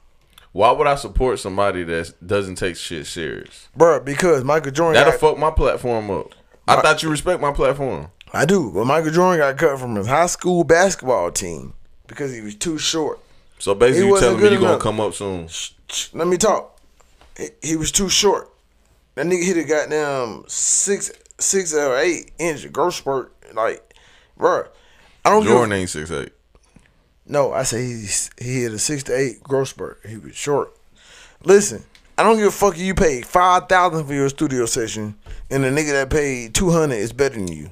[0.54, 3.70] Why would I support somebody that doesn't take shit serious?
[3.78, 6.34] Bruh, because Michael Jordan That'll got, fuck my platform up.
[6.68, 6.84] I Right.
[6.84, 8.08] thought you respect my platform.
[8.34, 11.74] I do, but Michael Jordan got cut from his high school basketball team
[12.08, 13.20] because he was too short.
[13.60, 15.48] So basically, you telling me good you gonna come up soon.
[16.14, 16.80] Let me talk.
[17.38, 18.50] He, he was too short.
[19.16, 23.34] That nigga hit a goddamn six six or eight inch growth spurt.
[23.54, 23.94] Like,
[24.40, 24.68] bruh,
[25.26, 26.32] I don't give Jordan ain't six eight.
[27.32, 30.02] No, I say he's, he hit a six to eight growth spurt.
[30.06, 30.76] He was short.
[31.46, 31.82] Listen,
[32.18, 35.16] I don't give a fuck if you paid five thousand for your studio session
[35.50, 37.72] and the nigga that paid two hundred is better than you.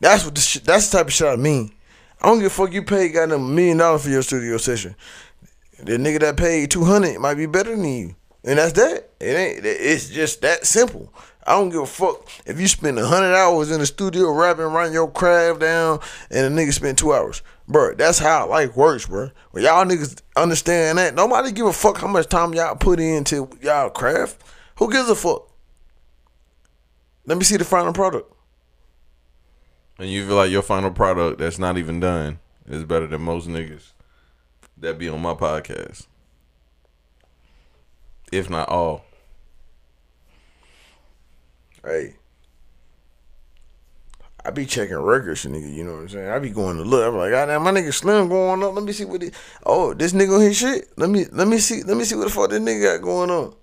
[0.00, 1.72] That's what the shit, that's the type of shit I mean.
[2.20, 4.96] I don't give a fuck you paid goddamn a million dollars for your studio session.
[5.78, 9.10] The nigga that paid two hundred might be better than you, and that's that.
[9.20, 9.64] It ain't.
[9.64, 11.12] It's just that simple.
[11.46, 14.94] I don't give a fuck if you spend hundred hours in the studio rapping, writing
[14.94, 17.94] your craft down, and a nigga spend two hours, bro.
[17.94, 19.30] That's how life works, bro.
[19.50, 23.50] When y'all niggas understand that, nobody give a fuck how much time y'all put into
[23.60, 24.42] y'all craft.
[24.78, 25.50] Who gives a fuck?
[27.26, 28.32] Let me see the final product.
[29.98, 33.48] And you feel like your final product that's not even done is better than most
[33.48, 33.92] niggas
[34.78, 36.06] that be on my podcast.
[38.32, 39.04] If not all.
[41.84, 42.16] Hey.
[44.46, 45.74] I be checking records, nigga.
[45.74, 46.28] You know what I'm saying?
[46.28, 47.06] I be going to look.
[47.06, 48.74] I'm like, goddamn, my nigga Slim going up.
[48.74, 49.22] Let me see what.
[49.22, 49.30] He,
[49.64, 50.88] oh, this nigga on his shit.
[50.98, 51.82] Let me let me see.
[51.82, 53.54] Let me see what the fuck this nigga got going on.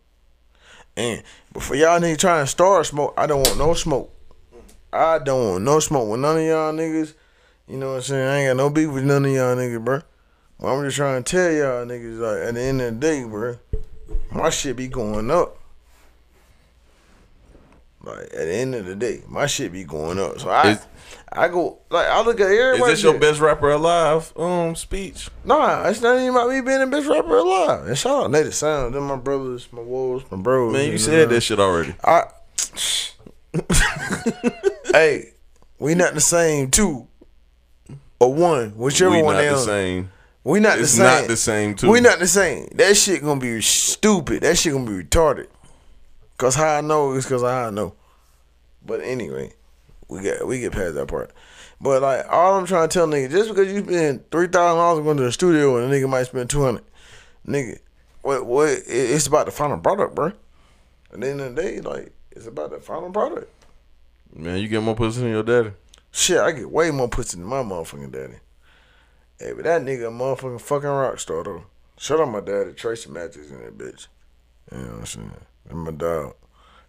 [0.97, 1.21] And
[1.53, 4.11] before y'all niggas trying to start smoke, I don't want no smoke.
[4.91, 7.13] I don't want no smoke with none of y'all niggas.
[7.67, 8.27] You know what I'm saying?
[8.27, 10.01] I ain't got no beef with none of y'all niggas, bro.
[10.57, 13.23] Well, I'm just trying to tell y'all niggas, like, at the end of the day,
[13.23, 13.57] bro,
[14.31, 15.60] my shit be going up.
[18.03, 20.39] Like at the end of the day, my shit be going up.
[20.39, 20.87] So I, Is-
[21.31, 22.91] I go like I look at everybody.
[22.93, 25.29] Is this your best rapper alive um speech?
[25.45, 27.87] Nah, it's not even about me being the best rapper alive.
[27.87, 30.73] And shout out Native Sound, them my brothers, my wolves, my bros.
[30.73, 31.93] Man, you said that shit already.
[32.03, 32.23] I.
[34.93, 35.33] hey,
[35.79, 37.07] we not the same too,
[38.19, 39.35] or one, whichever we one.
[39.35, 40.11] not the same.
[40.43, 41.05] We not It's the same.
[41.21, 41.91] not the same, too.
[41.91, 42.67] We not the same.
[42.73, 44.41] That shit gonna be stupid.
[44.41, 45.47] That shit gonna be retarded.
[46.41, 47.93] Cause how I know is cause how I know.
[48.83, 49.53] But anyway,
[50.07, 51.31] we get we get past that part.
[51.79, 55.03] But like all I'm trying to tell nigga, just because you spend three thousand dollars
[55.03, 56.83] going to the studio and a nigga might spend two hundred,
[57.47, 57.77] nigga,
[58.23, 60.31] what what it- it's about the final product, bro.
[61.13, 63.47] At the end of the day, like it's about the final product.
[64.33, 65.73] Man, you get more pussy than your daddy.
[66.09, 68.37] Shit, I get way more pussy than my motherfucking daddy.
[69.37, 71.65] Hey, but that nigga a motherfucking fucking rock star though.
[71.99, 74.07] Shout out my daddy, Tracy Matthews in that bitch.
[74.71, 75.31] You know what I'm saying?
[75.71, 76.35] And my dog.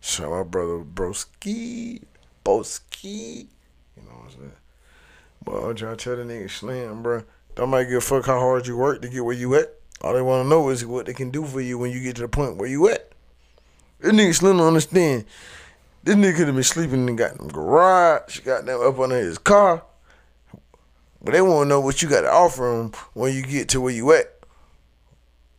[0.00, 2.02] Shout out my brother Broski.
[2.44, 3.46] Broski.
[3.96, 4.52] You know what I'm saying?
[5.44, 7.22] But I'm trying to tell the nigga Slim, bro.
[7.54, 9.72] Don't make give a fuck how hard you work to get where you at.
[10.00, 12.16] All they want to know is what they can do for you when you get
[12.16, 13.12] to the point where you at.
[14.00, 15.26] This nigga Slim don't understand.
[16.02, 19.84] This nigga could have been sleeping in the goddamn garage, goddamn up under his car.
[21.22, 23.80] But they want to know what you got to offer him when you get to
[23.80, 24.26] where you at.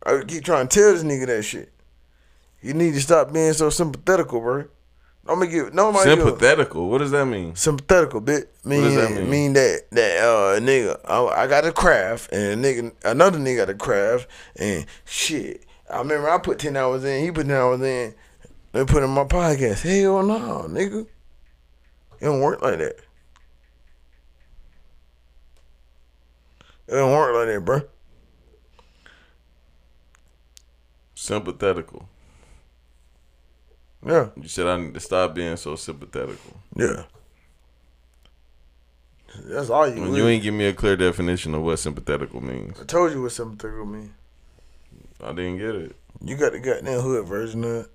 [0.04, 1.73] I keep trying to tell this nigga that shit.
[2.64, 4.64] You need to stop being so sympathetical, bro.
[5.26, 6.88] I'm gonna give nobody Sympathetical.
[6.88, 7.54] What does that mean?
[7.54, 9.30] sympathetical bit mean does that mean?
[9.30, 9.52] mean?
[9.52, 13.68] that that uh nigga I, I got a craft and a nigga another nigga got
[13.68, 15.66] a craft and shit.
[15.90, 18.14] I remember I put ten hours in, he put ten hours in.
[18.72, 19.82] They put in my podcast.
[19.82, 21.06] Hell no, nigga.
[22.18, 22.96] It don't work like that.
[26.86, 27.82] It don't work like that, bro.
[31.14, 32.08] Sympathetical.
[34.06, 36.56] Yeah, You said I need to stop being so sympathetical.
[36.76, 37.04] yeah.
[39.46, 39.94] That's all you.
[39.94, 42.78] When really- you ain't give me a clear definition of what sympathetical means.
[42.80, 44.10] I told you what sympathetical means.
[45.22, 45.96] I didn't get it.
[46.22, 47.88] You got the goddamn hood version of it.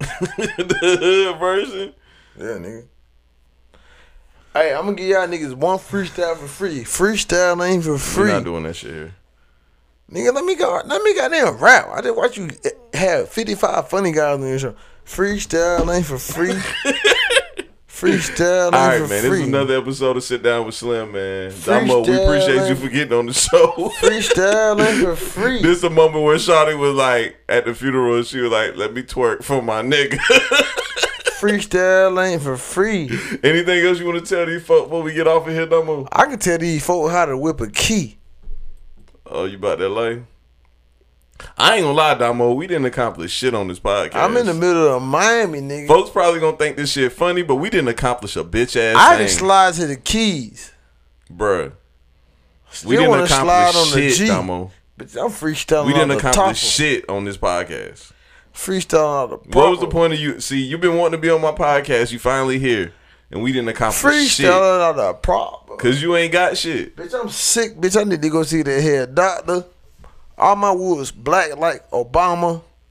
[0.00, 1.94] the hood version.
[2.38, 2.86] Yeah, nigga.
[4.52, 6.84] Hey, I'm gonna give y'all niggas one freestyle for free.
[6.84, 8.30] Freestyle ain't for We're free.
[8.32, 9.14] not doing that shit here.
[10.10, 10.80] Nigga, let me go.
[10.84, 11.88] Let me goddamn rap.
[11.92, 12.50] I just watch you
[12.92, 14.74] have 55 funny guys on your show.
[15.06, 16.54] Freestyle ain't for free.
[17.88, 19.20] Freestyle ain't All right, for man.
[19.22, 19.30] free.
[19.30, 21.52] This is another episode of Sit Down with Slim, man.
[21.64, 23.92] Damo, we appreciate you for getting on the show.
[24.00, 25.62] Freestyle ain't for free.
[25.62, 28.22] this is a moment where Shawty was like at the funeral.
[28.24, 30.16] She was like, "Let me twerk for my nigga."
[31.38, 33.04] Freestyle ain't for free.
[33.42, 36.06] Anything else you want to tell these folk before we get off of here, Damo?
[36.12, 38.18] I can tell these folk how to whip a key.
[39.26, 40.18] Oh, you about that life?
[41.62, 42.54] I ain't gonna lie, Damo.
[42.54, 44.16] We didn't accomplish shit on this podcast.
[44.16, 45.86] I'm in the middle of Miami, nigga.
[45.86, 49.16] Folks probably gonna think this shit funny, but we didn't accomplish a bitch ass I
[49.16, 50.72] thing, can slide to the keys.
[51.32, 51.72] bruh.
[52.72, 54.26] Still We didn't wanna slide accomplish on the shit, G.
[54.26, 54.72] Damo.
[54.96, 55.86] But I'm freestyling.
[55.86, 58.10] We didn't accomplish shit on this podcast.
[58.54, 60.40] The What was the point of you?
[60.40, 62.10] See, you've been wanting to be on my podcast.
[62.10, 62.92] You finally here,
[63.30, 65.76] and we didn't accomplish shit Freestyling on the proper.
[65.76, 66.96] because you ain't got shit.
[66.96, 67.76] Bitch, I'm sick.
[67.76, 69.64] Bitch, I need to go see the head doctor.
[70.42, 72.62] All my wood was black like Obama.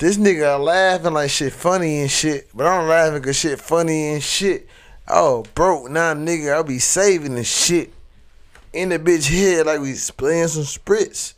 [0.00, 4.20] this nigga laughing like shit funny and shit, but I'm laughing cause shit funny and
[4.20, 4.66] shit.
[5.06, 6.52] Oh, broke now, nigga.
[6.52, 7.92] I'll be saving the shit
[8.72, 11.34] in the bitch head like we playing some spritz.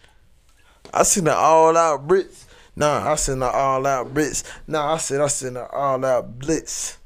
[0.94, 2.46] I seen the all out Brits.
[2.74, 4.42] Nah, I seen the all out Brits.
[4.66, 6.96] Nah, I said I seen the all out Blitz.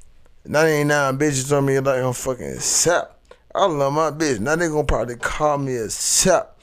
[0.45, 3.19] 99 bitches on me like I'm fucking sap.
[3.53, 4.39] I love my bitch.
[4.39, 6.58] Now they gonna probably call me a sap.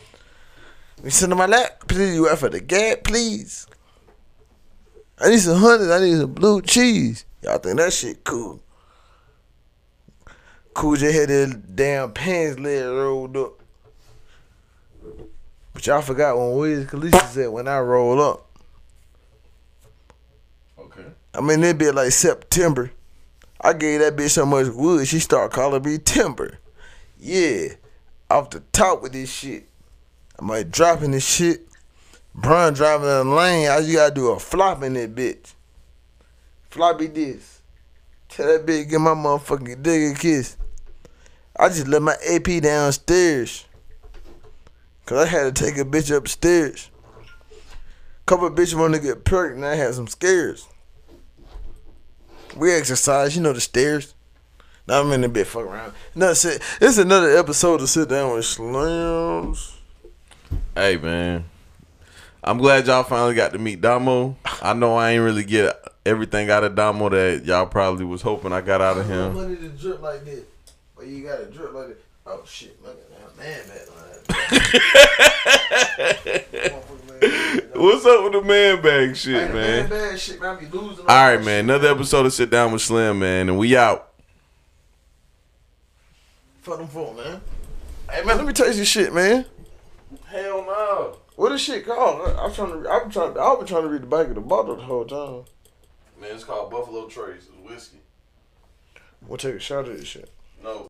[1.05, 2.15] You sit on my lap, please.
[2.15, 3.67] You out for the gap, please.
[5.19, 5.91] I need some honey.
[5.91, 7.25] I need some blue cheese.
[7.43, 8.59] Y'all think that shit cool?
[10.73, 13.61] Cool J had their damn pants leg rolled up.
[15.73, 18.49] But y'all forgot when Wiz Khalifa said when I roll up.
[20.79, 21.05] Okay.
[21.35, 22.89] I mean, it be like September.
[23.61, 26.57] I gave that bitch so much wood, she start calling me Timber.
[27.19, 27.75] Yeah,
[28.27, 29.69] off the top with this shit.
[30.39, 31.67] I might drop in this shit.
[32.33, 35.53] Brian driving in the lane, all you gotta do a flop in that bitch.
[36.69, 37.61] Floppy this.
[38.27, 40.57] Tell that bitch get my motherfucking dick a kiss.
[41.57, 43.65] I just let my AP downstairs.
[45.05, 46.89] Cause I had to take a bitch upstairs.
[48.25, 50.67] Couple of bitches wanna get pregnant, and I had some scares.
[52.57, 54.13] We exercise, you know the stairs.
[54.87, 55.93] Now I'm in the bit fuck around.
[56.13, 56.31] No.
[56.31, 59.74] It's another episode to sit down with slams.
[60.77, 61.45] Hey man,
[62.43, 64.35] I'm glad y'all finally got to meet Damo.
[64.61, 65.73] I know I ain't really get
[66.05, 69.35] everything out of Damo that y'all probably was hoping I got out of him.
[69.35, 70.43] Money to drip like this,
[70.93, 71.97] but you gotta drip like this.
[72.25, 73.85] Oh shit, look at that man, man.
[77.81, 79.89] What's up with the man bag shit, man?
[79.89, 80.59] bad shit, man.
[80.59, 81.05] Be losing.
[81.07, 81.63] All right, man.
[81.63, 84.11] Another episode of Sit Down with Slim, man, and we out.
[86.63, 87.39] Fuck them for, man.
[88.11, 89.45] Hey man, let me tell you shit, man.
[90.35, 91.17] Hell no.
[91.37, 92.29] What is shit called?
[92.37, 92.89] I'm trying to.
[92.89, 93.37] I'm trying.
[93.37, 95.45] I've been trying to read the back of the bottle the whole time.
[96.19, 97.47] Man, it's called Buffalo Trace.
[97.47, 97.99] It's whiskey.
[99.25, 100.29] We'll take a shot of this shit.
[100.61, 100.87] No.